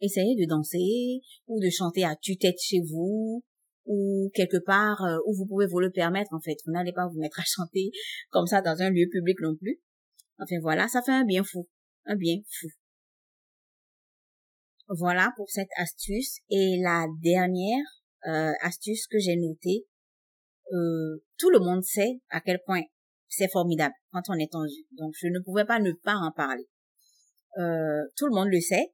essayez 0.00 0.34
de 0.36 0.48
danser 0.48 1.22
ou 1.46 1.60
de 1.60 1.70
chanter 1.70 2.04
à 2.04 2.16
tue-tête 2.16 2.58
chez 2.60 2.80
vous 2.80 3.44
ou 3.86 4.30
quelque 4.34 4.58
part 4.64 5.02
euh, 5.04 5.18
où 5.26 5.34
vous 5.34 5.46
pouvez 5.46 5.66
vous 5.66 5.80
le 5.80 5.90
permettre 5.90 6.32
en 6.32 6.40
fait. 6.40 6.56
Vous 6.66 6.72
n'allez 6.72 6.92
pas 6.92 7.06
vous 7.06 7.18
mettre 7.18 7.40
à 7.40 7.44
chanter 7.46 7.90
comme 8.30 8.46
ça 8.46 8.60
dans 8.60 8.82
un 8.82 8.90
lieu 8.90 9.08
public 9.10 9.38
non 9.40 9.56
plus. 9.56 9.80
Enfin 10.38 10.56
voilà, 10.60 10.88
ça 10.88 11.02
fait 11.02 11.12
un 11.12 11.24
bien 11.24 11.44
fou, 11.44 11.68
un 12.04 12.16
bien 12.16 12.36
fou. 12.60 12.68
Voilà 14.88 15.32
pour 15.36 15.48
cette 15.50 15.70
astuce. 15.76 16.38
Et 16.50 16.80
la 16.82 17.06
dernière 17.22 17.84
euh, 18.26 18.52
astuce 18.60 19.06
que 19.06 19.18
j'ai 19.18 19.36
notée, 19.36 19.86
euh, 20.72 21.22
tout 21.38 21.50
le 21.50 21.58
monde 21.58 21.82
sait 21.82 22.20
à 22.30 22.40
quel 22.40 22.60
point 22.64 22.82
c'est 23.28 23.50
formidable 23.50 23.94
quand 24.12 24.22
on 24.28 24.34
est 24.34 24.50
tendu. 24.50 24.86
Donc 24.92 25.14
je 25.18 25.28
ne 25.28 25.40
pouvais 25.40 25.64
pas 25.64 25.80
ne 25.80 25.92
pas 25.92 26.16
en 26.16 26.32
parler. 26.32 26.66
Euh, 27.58 28.02
tout 28.16 28.26
le 28.26 28.34
monde 28.34 28.48
le 28.50 28.60
sait 28.60 28.92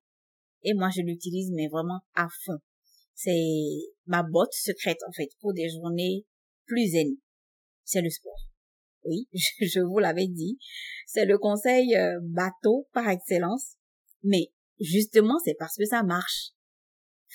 et 0.63 0.75
moi 0.75 0.89
je 0.95 1.03
l'utilise 1.03 1.51
mais 1.53 1.69
vraiment 1.69 2.01
à 2.15 2.29
fond. 2.45 2.59
C'est 3.15 3.92
ma 4.07 4.23
botte 4.23 4.53
secrète 4.53 4.99
en 5.09 5.13
fait 5.13 5.29
pour 5.41 5.53
des 5.53 5.69
journées 5.69 6.25
plus 6.67 6.93
zen. 6.93 7.17
C'est 7.85 8.03
le 8.03 8.11
sport. 8.11 8.49
Oui, 9.05 9.29
je 9.33 9.81
vous 9.81 9.99
l'avais 9.99 10.29
dit. 10.29 10.59
C'est 11.07 11.25
le 11.25 11.39
conseil 11.39 11.97
euh, 11.97 12.19
bateau 12.23 12.89
par 12.93 13.09
excellence. 13.09 13.77
Mais 14.23 14.53
Justement, 14.83 15.39
c'est 15.45 15.55
parce 15.59 15.77
que 15.77 15.85
ça 15.85 16.03
marche. 16.03 16.51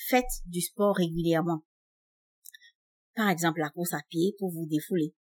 Faites 0.10 0.26
du 0.46 0.60
sport 0.60 0.96
régulièrement. 0.98 1.64
Par 3.16 3.30
exemple, 3.30 3.62
la 3.62 3.70
course 3.70 3.94
à 3.94 4.02
pied 4.10 4.36
pour 4.38 4.52
vous 4.52 4.68
défouler. 4.68 5.14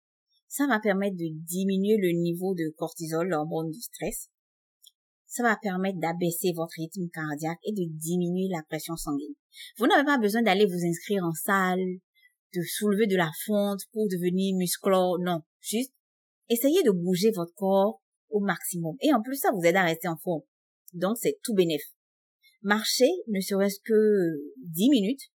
Ça 0.48 0.66
va 0.66 0.80
permettre 0.80 1.16
de 1.16 1.28
diminuer 1.30 1.96
le 1.98 2.18
niveau 2.18 2.54
de 2.54 2.72
cortisol, 2.76 3.28
l'hormone 3.28 3.70
du 3.70 3.80
stress. 3.80 4.30
Ça 5.34 5.42
va 5.42 5.56
permettre 5.60 5.98
d'abaisser 5.98 6.52
votre 6.54 6.74
rythme 6.76 7.08
cardiaque 7.12 7.58
et 7.64 7.72
de 7.72 7.84
diminuer 7.98 8.48
la 8.50 8.62
pression 8.68 8.94
sanguine. 8.94 9.34
Vous 9.78 9.86
n'avez 9.86 10.04
pas 10.04 10.18
besoin 10.18 10.42
d'aller 10.42 10.64
vous 10.64 10.86
inscrire 10.86 11.24
en 11.24 11.32
salle, 11.32 11.80
de 12.54 12.62
soulever 12.62 13.08
de 13.08 13.16
la 13.16 13.30
fonte 13.44 13.80
pour 13.92 14.06
devenir 14.08 14.56
musclore. 14.56 15.18
Non, 15.18 15.40
juste 15.60 15.92
essayez 16.48 16.84
de 16.84 16.92
bouger 16.92 17.32
votre 17.34 17.52
corps 17.54 18.00
au 18.30 18.38
maximum. 18.38 18.94
Et 19.00 19.12
en 19.12 19.22
plus, 19.22 19.36
ça 19.36 19.50
vous 19.52 19.64
aide 19.64 19.76
à 19.76 19.82
rester 19.82 20.06
en 20.06 20.16
forme. 20.16 20.42
Donc, 20.92 21.16
c'est 21.18 21.40
tout 21.42 21.54
bénéf 21.54 21.82
marcher 22.64 23.10
ne 23.28 23.40
serait-ce 23.40 23.78
que 23.84 24.52
10 24.56 24.88
minutes 24.88 25.30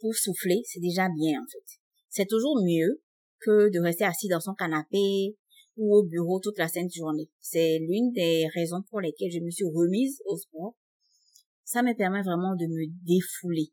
pour 0.00 0.14
souffler, 0.14 0.60
c'est 0.64 0.80
déjà 0.80 1.08
bien 1.08 1.40
en 1.40 1.46
fait. 1.46 1.80
C'est 2.10 2.28
toujours 2.28 2.60
mieux 2.62 3.02
que 3.40 3.70
de 3.70 3.80
rester 3.80 4.04
assis 4.04 4.28
dans 4.28 4.40
son 4.40 4.54
canapé 4.54 5.36
ou 5.76 5.96
au 5.96 6.04
bureau 6.04 6.40
toute 6.40 6.58
la 6.58 6.68
sainte 6.68 6.92
journée. 6.92 7.30
C'est 7.40 7.78
l'une 7.78 8.12
des 8.12 8.46
raisons 8.54 8.82
pour 8.90 9.00
lesquelles 9.00 9.32
je 9.32 9.40
me 9.40 9.50
suis 9.50 9.64
remise 9.64 10.20
au 10.26 10.36
sport. 10.36 10.76
Ça 11.64 11.82
me 11.82 11.94
permet 11.96 12.22
vraiment 12.22 12.54
de 12.54 12.66
me 12.66 12.86
défouler. 13.04 13.72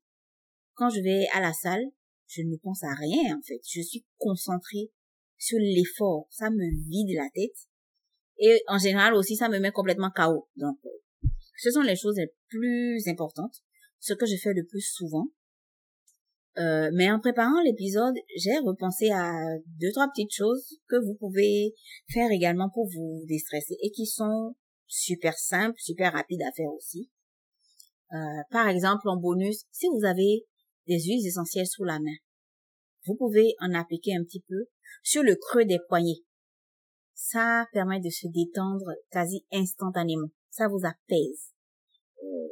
Quand 0.73 0.89
je 0.89 1.01
vais 1.01 1.27
à 1.33 1.41
la 1.41 1.53
salle, 1.53 1.83
je 2.27 2.41
ne 2.41 2.55
pense 2.57 2.83
à 2.83 2.93
rien 2.93 3.37
en 3.37 3.41
fait. 3.41 3.59
Je 3.67 3.81
suis 3.81 4.05
concentrée 4.17 4.91
sur 5.37 5.57
l'effort. 5.59 6.27
Ça 6.29 6.49
me 6.49 6.89
vide 6.89 7.15
la 7.15 7.29
tête. 7.33 7.67
Et 8.39 8.63
en 8.67 8.77
général 8.77 9.13
aussi, 9.13 9.35
ça 9.35 9.49
me 9.49 9.59
met 9.59 9.71
complètement 9.71 10.09
KO. 10.15 10.47
Donc, 10.55 10.79
ce 11.57 11.69
sont 11.69 11.81
les 11.81 11.95
choses 11.95 12.17
les 12.17 12.33
plus 12.47 13.07
importantes, 13.07 13.61
ce 13.99 14.13
que 14.13 14.25
je 14.25 14.35
fais 14.41 14.53
le 14.53 14.65
plus 14.65 14.81
souvent. 14.81 15.27
Euh, 16.57 16.89
mais 16.93 17.09
en 17.09 17.19
préparant 17.19 17.61
l'épisode, 17.63 18.15
j'ai 18.35 18.57
repensé 18.59 19.09
à 19.09 19.31
deux, 19.79 19.91
trois 19.93 20.09
petites 20.09 20.33
choses 20.33 20.79
que 20.87 20.97
vous 20.97 21.15
pouvez 21.15 21.73
faire 22.09 22.29
également 22.31 22.69
pour 22.69 22.87
vous 22.89 23.23
déstresser 23.27 23.77
et 23.81 23.91
qui 23.91 24.05
sont 24.05 24.55
super 24.87 25.37
simples, 25.37 25.79
super 25.79 26.13
rapides 26.13 26.41
à 26.41 26.51
faire 26.51 26.71
aussi. 26.73 27.09
Euh, 28.13 28.41
par 28.49 28.67
exemple, 28.67 29.07
en 29.07 29.15
bonus, 29.15 29.63
si 29.71 29.87
vous 29.87 30.05
avez 30.05 30.45
des 30.87 30.99
huiles 30.99 31.25
essentielles 31.25 31.67
sous 31.67 31.85
la 31.85 31.99
main, 31.99 32.17
vous 33.05 33.15
pouvez 33.15 33.55
en 33.59 33.73
appliquer 33.73 34.13
un 34.15 34.23
petit 34.23 34.43
peu 34.47 34.65
sur 35.03 35.23
le 35.23 35.35
creux 35.35 35.65
des 35.65 35.79
poignets. 35.87 36.21
Ça 37.13 37.65
permet 37.71 38.01
de 38.01 38.09
se 38.09 38.27
détendre 38.27 38.91
quasi 39.09 39.45
instantanément. 39.53 40.29
Ça 40.49 40.67
vous 40.67 40.81
apaise 40.85 41.51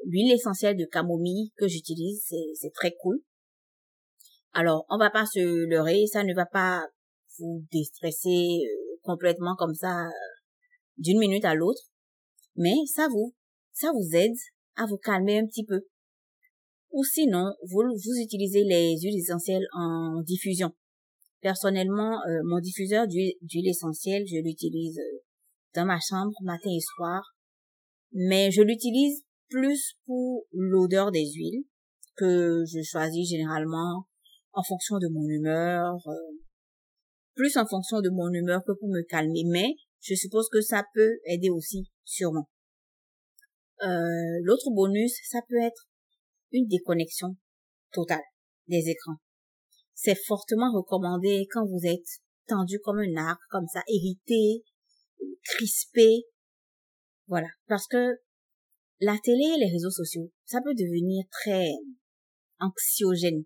l'huile 0.09 0.31
essentielle 0.31 0.77
de 0.77 0.85
camomille 0.85 1.51
que 1.57 1.67
j'utilise, 1.67 2.23
c'est 2.53 2.73
très 2.73 2.95
cool. 3.01 3.21
Alors, 4.53 4.85
on 4.89 4.97
va 4.97 5.09
pas 5.09 5.25
se 5.25 5.67
leurrer, 5.67 6.05
ça 6.07 6.23
ne 6.23 6.33
va 6.33 6.45
pas 6.45 6.87
vous 7.37 7.65
déstresser 7.71 8.59
euh, 8.63 8.99
complètement 9.03 9.55
comme 9.55 9.75
ça 9.75 10.07
euh, 10.07 10.11
d'une 10.97 11.19
minute 11.19 11.45
à 11.45 11.53
l'autre, 11.53 11.83
mais 12.55 12.75
ça 12.87 13.07
vous, 13.07 13.35
ça 13.71 13.91
vous 13.91 14.15
aide 14.15 14.35
à 14.75 14.85
vous 14.85 14.97
calmer 14.97 15.39
un 15.39 15.45
petit 15.45 15.65
peu. 15.65 15.81
Ou 16.91 17.03
sinon, 17.03 17.53
vous, 17.69 17.83
vous 17.83 18.21
utilisez 18.21 18.63
les 18.63 18.99
huiles 18.99 19.19
essentielles 19.19 19.67
en 19.73 20.21
diffusion. 20.23 20.71
Personnellement, 21.41 22.19
euh, 22.27 22.41
mon 22.43 22.59
diffuseur 22.59 23.07
d'huile 23.07 23.67
essentielle, 23.67 24.25
je 24.27 24.41
l'utilise 24.43 24.99
dans 25.75 25.85
ma 25.85 25.99
chambre 25.99 26.33
matin 26.41 26.69
et 26.69 26.81
soir, 26.81 27.21
mais 28.11 28.49
je 28.51 28.61
l'utilise 28.61 29.23
plus 29.49 29.95
pour 30.05 30.45
l'odeur 30.51 31.11
des 31.11 31.25
huiles 31.25 31.63
que 32.17 32.63
je 32.65 32.81
choisis 32.83 33.29
généralement 33.29 34.05
en 34.53 34.63
fonction 34.63 34.97
de 34.97 35.07
mon 35.07 35.27
humeur, 35.27 35.95
euh, 36.07 36.37
plus 37.35 37.55
en 37.57 37.65
fonction 37.65 38.01
de 38.01 38.09
mon 38.09 38.31
humeur 38.31 38.61
que 38.65 38.73
pour 38.73 38.89
me 38.89 39.01
calmer, 39.03 39.43
mais 39.47 39.75
je 40.01 40.15
suppose 40.15 40.49
que 40.51 40.61
ça 40.61 40.83
peut 40.93 41.19
aider 41.25 41.49
aussi 41.49 41.89
sûrement. 42.03 42.49
Euh, 43.83 44.39
L'autre 44.43 44.71
bonus, 44.71 45.13
ça 45.29 45.39
peut 45.47 45.61
être 45.61 45.87
une 46.51 46.67
déconnexion 46.67 47.35
totale 47.91 48.23
des 48.67 48.89
écrans. 48.89 49.17
C'est 49.93 50.17
fortement 50.25 50.71
recommandé 50.73 51.47
quand 51.51 51.65
vous 51.65 51.85
êtes 51.85 52.21
tendu 52.47 52.79
comme 52.79 52.99
un 52.99 53.15
arc, 53.17 53.39
comme 53.49 53.67
ça, 53.67 53.81
irrité, 53.87 54.63
crispé. 55.43 56.23
Voilà. 57.27 57.47
Parce 57.67 57.87
que 57.87 58.19
la 58.99 59.17
télé 59.23 59.55
et 59.55 59.59
les 59.59 59.71
réseaux 59.71 59.91
sociaux, 59.91 60.31
ça 60.45 60.59
peut 60.61 60.73
devenir 60.73 61.25
très 61.31 61.69
anxiogène 62.59 63.45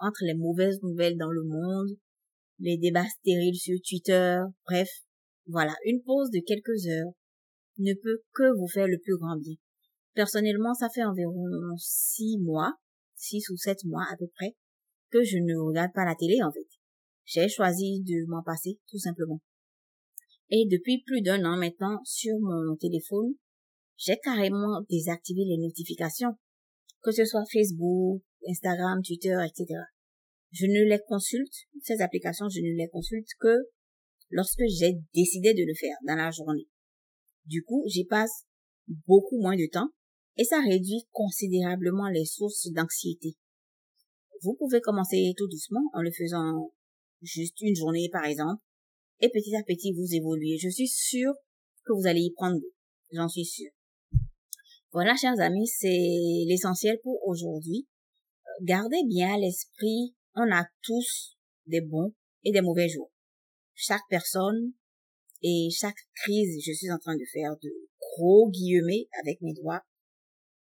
entre 0.00 0.24
les 0.24 0.34
mauvaises 0.34 0.80
nouvelles 0.82 1.16
dans 1.16 1.30
le 1.30 1.44
monde, 1.44 1.96
les 2.58 2.78
débats 2.78 3.08
stériles 3.08 3.56
sur 3.56 3.76
Twitter, 3.86 4.38
bref, 4.66 4.88
voilà, 5.46 5.74
une 5.84 6.02
pause 6.02 6.30
de 6.30 6.40
quelques 6.44 6.86
heures 6.86 7.12
ne 7.78 7.92
peut 7.94 8.22
que 8.32 8.56
vous 8.58 8.68
faire 8.68 8.86
le 8.86 8.98
plus 8.98 9.16
grand 9.16 9.36
bien. 9.36 9.54
Personnellement, 10.14 10.74
ça 10.74 10.88
fait 10.88 11.04
environ 11.04 11.44
six 11.76 12.38
mois, 12.38 12.72
six 13.14 13.48
ou 13.50 13.56
sept 13.56 13.84
mois 13.84 14.06
à 14.10 14.16
peu 14.16 14.26
près, 14.34 14.54
que 15.10 15.22
je 15.22 15.36
ne 15.36 15.54
regarde 15.56 15.92
pas 15.94 16.04
la 16.04 16.14
télé 16.14 16.38
en 16.42 16.50
fait. 16.50 16.66
J'ai 17.24 17.48
choisi 17.48 18.02
de 18.02 18.24
m'en 18.28 18.42
passer, 18.42 18.78
tout 18.88 18.98
simplement. 18.98 19.40
Et 20.48 20.66
depuis 20.70 21.02
plus 21.04 21.22
d'un 21.22 21.44
an 21.44 21.56
maintenant, 21.56 22.00
sur 22.04 22.38
mon 22.40 22.76
téléphone, 22.76 23.34
j'ai 23.96 24.16
carrément 24.22 24.80
désactivé 24.88 25.42
les 25.44 25.58
notifications, 25.58 26.36
que 27.02 27.10
ce 27.10 27.24
soit 27.24 27.44
Facebook, 27.52 28.22
Instagram, 28.48 29.02
Twitter, 29.02 29.36
etc. 29.46 29.80
Je 30.52 30.66
ne 30.66 30.88
les 30.88 31.00
consulte, 31.06 31.52
ces 31.82 32.00
applications, 32.00 32.48
je 32.48 32.60
ne 32.60 32.76
les 32.76 32.88
consulte 32.88 33.28
que 33.40 33.68
lorsque 34.30 34.62
j'ai 34.68 34.94
décidé 35.14 35.54
de 35.54 35.64
le 35.66 35.74
faire 35.74 35.96
dans 36.06 36.16
la 36.16 36.30
journée. 36.30 36.68
Du 37.44 37.62
coup, 37.62 37.84
j'y 37.86 38.04
passe 38.04 38.44
beaucoup 39.06 39.40
moins 39.40 39.56
de 39.56 39.68
temps 39.70 39.88
et 40.36 40.44
ça 40.44 40.60
réduit 40.60 41.06
considérablement 41.12 42.08
les 42.08 42.24
sources 42.24 42.70
d'anxiété. 42.72 43.36
Vous 44.42 44.54
pouvez 44.54 44.80
commencer 44.80 45.32
tout 45.36 45.48
doucement 45.48 45.90
en 45.94 46.02
le 46.02 46.10
faisant 46.10 46.72
juste 47.22 47.60
une 47.60 47.74
journée 47.74 48.08
par 48.12 48.24
exemple 48.24 48.62
et 49.20 49.28
petit 49.30 49.56
à 49.56 49.62
petit 49.62 49.92
vous 49.92 50.14
évoluez. 50.14 50.58
Je 50.58 50.68
suis 50.68 50.88
sûre 50.88 51.32
que 51.84 51.92
vous 51.92 52.06
allez 52.06 52.20
y 52.20 52.32
prendre 52.32 52.58
goût. 52.58 52.72
J'en 53.12 53.28
suis 53.28 53.44
sûre. 53.44 53.70
Voilà, 54.92 55.14
chers 55.16 55.38
amis, 55.40 55.66
c'est 55.66 56.44
l'essentiel 56.46 56.98
pour 57.02 57.20
aujourd'hui. 57.26 57.86
Gardez 58.62 59.02
bien 59.06 59.34
à 59.34 59.38
l'esprit, 59.38 60.14
on 60.34 60.50
a 60.50 60.64
tous 60.82 61.36
des 61.66 61.82
bons 61.82 62.14
et 62.42 62.52
des 62.52 62.62
mauvais 62.62 62.88
jours. 62.88 63.12
Chaque 63.74 64.02
personne 64.08 64.72
et 65.42 65.68
chaque 65.70 65.98
crise, 66.14 66.62
je 66.64 66.72
suis 66.72 66.90
en 66.90 66.98
train 66.98 67.16
de 67.16 67.24
faire 67.32 67.56
de 67.62 67.70
gros 68.00 68.48
guillemets 68.50 69.08
avec 69.22 69.42
mes 69.42 69.52
doigts, 69.52 69.82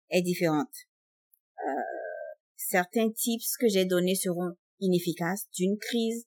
est 0.09 0.23
différente. 0.23 0.73
Euh, 1.59 1.81
certains 2.55 3.11
tips 3.11 3.57
que 3.59 3.67
j'ai 3.67 3.85
donnés 3.85 4.15
seront 4.15 4.55
inefficaces 4.79 5.47
d'une 5.55 5.77
crise 5.77 6.25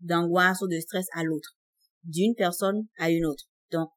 d'angoisse 0.00 0.60
ou 0.60 0.68
de 0.68 0.78
stress 0.78 1.06
à 1.14 1.24
l'autre, 1.24 1.56
d'une 2.04 2.34
personne 2.34 2.86
à 2.98 3.10
une 3.10 3.24
autre. 3.24 3.44
Donc, 3.70 3.88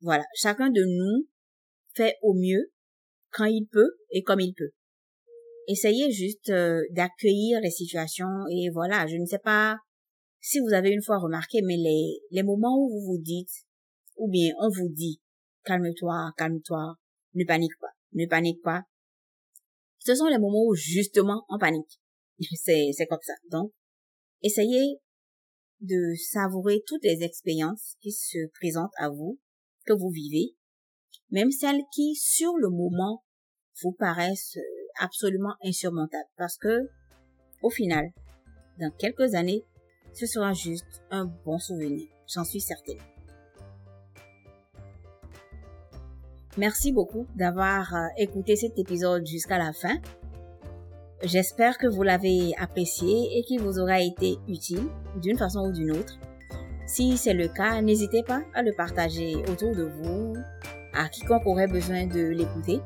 Voilà, 0.00 0.24
chacun 0.34 0.70
de 0.70 0.82
nous 0.82 1.28
fait 1.94 2.16
au 2.22 2.34
mieux 2.34 2.72
quand 3.30 3.44
il 3.44 3.66
peut 3.70 3.98
et 4.10 4.22
comme 4.22 4.40
il 4.40 4.54
peut. 4.54 4.72
Essayez 5.68 6.10
juste 6.12 6.50
euh, 6.50 6.82
d'accueillir 6.90 7.60
les 7.60 7.70
situations 7.70 8.46
et 8.50 8.70
voilà, 8.70 9.06
je 9.06 9.16
ne 9.16 9.26
sais 9.26 9.38
pas 9.38 9.76
si 10.40 10.60
vous 10.60 10.72
avez 10.72 10.90
une 10.90 11.02
fois 11.02 11.18
remarqué, 11.18 11.60
mais 11.62 11.76
les, 11.76 12.20
les 12.30 12.42
moments 12.42 12.78
où 12.78 12.88
vous 12.88 13.06
vous 13.06 13.22
dites, 13.22 13.66
ou 14.16 14.30
bien 14.30 14.52
on 14.60 14.68
vous 14.68 14.88
dit, 14.88 15.20
calme-toi, 15.64 16.32
calme-toi, 16.36 16.94
ne 17.34 17.44
panique 17.44 17.78
pas, 17.80 17.92
ne 18.12 18.26
panique 18.26 18.62
pas. 18.62 18.82
Ce 19.98 20.14
sont 20.14 20.26
les 20.26 20.38
moments 20.38 20.64
où 20.66 20.74
justement 20.74 21.44
on 21.48 21.58
panique. 21.58 22.00
C'est, 22.54 22.90
c'est 22.92 23.06
comme 23.06 23.22
ça. 23.22 23.32
Donc, 23.50 23.72
essayez 24.42 25.00
de 25.80 26.14
savourer 26.30 26.82
toutes 26.86 27.02
les 27.02 27.22
expériences 27.22 27.96
qui 28.00 28.12
se 28.12 28.38
présentent 28.60 28.92
à 28.98 29.08
vous, 29.08 29.40
que 29.86 29.94
vous 29.94 30.10
vivez, 30.10 30.54
même 31.30 31.50
celles 31.50 31.82
qui, 31.94 32.14
sur 32.14 32.56
le 32.56 32.68
moment, 32.68 33.24
vous 33.82 33.92
paraissent 33.92 34.56
euh, 34.56 34.75
absolument 35.00 35.54
insurmontables. 35.64 36.28
Parce 36.36 36.56
que, 36.58 36.88
au 37.62 37.70
final, 37.70 38.10
dans 38.78 38.90
quelques 38.90 39.34
années, 39.34 39.64
ce 40.12 40.26
sera 40.26 40.52
juste 40.52 41.02
un 41.10 41.26
bon 41.44 41.58
souvenir. 41.58 42.06
J'en 42.32 42.44
suis 42.44 42.60
certaine. 42.60 42.98
Merci 46.58 46.90
beaucoup 46.92 47.26
d'avoir 47.36 47.94
euh, 47.94 48.06
écouté 48.16 48.56
cet 48.56 48.78
épisode 48.78 49.26
jusqu'à 49.26 49.58
la 49.58 49.74
fin. 49.74 49.96
J'espère 51.22 51.76
que 51.76 51.86
vous 51.86 52.02
l'avez 52.02 52.54
apprécié 52.58 53.38
et 53.38 53.42
qu'il 53.42 53.60
vous 53.60 53.78
aura 53.78 54.00
été 54.00 54.38
utile 54.48 54.88
d'une 55.20 55.36
façon 55.36 55.68
ou 55.68 55.72
d'une 55.72 55.90
autre. 55.90 56.18
Si 56.86 57.18
c'est 57.18 57.34
le 57.34 57.48
cas, 57.48 57.82
n'hésitez 57.82 58.22
pas 58.22 58.42
à 58.54 58.62
le 58.62 58.72
partager 58.72 59.36
autour 59.50 59.74
de 59.74 59.84
vous, 59.84 60.34
à 60.94 61.08
quiconque 61.08 61.46
aurait 61.46 61.66
besoin 61.66 62.06
de 62.06 62.20
l'écouter. 62.20 62.80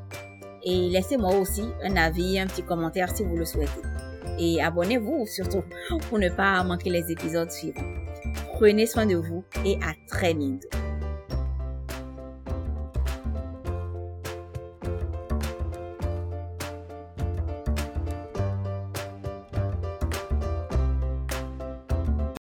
Et 0.64 0.88
laissez-moi 0.90 1.35
aussi 1.37 1.64
un 1.83 1.96
avis, 1.96 2.38
un 2.38 2.46
petit 2.46 2.62
commentaire 2.62 3.14
si 3.14 3.25
vous 3.25 3.37
le 3.37 3.44
souhaitez. 3.44 3.83
Et 4.38 4.62
abonnez-vous 4.62 5.27
surtout 5.27 5.62
pour 6.09 6.18
ne 6.18 6.29
pas 6.29 6.62
manquer 6.64 6.90
les 6.90 7.11
épisodes 7.11 7.51
suivants. 7.51 7.94
Prenez 8.55 8.87
soin 8.87 9.07
de 9.07 9.16
vous 9.16 9.44
et 9.64 9.77
à 9.77 9.94
très 10.07 10.35
bientôt. 10.35 10.68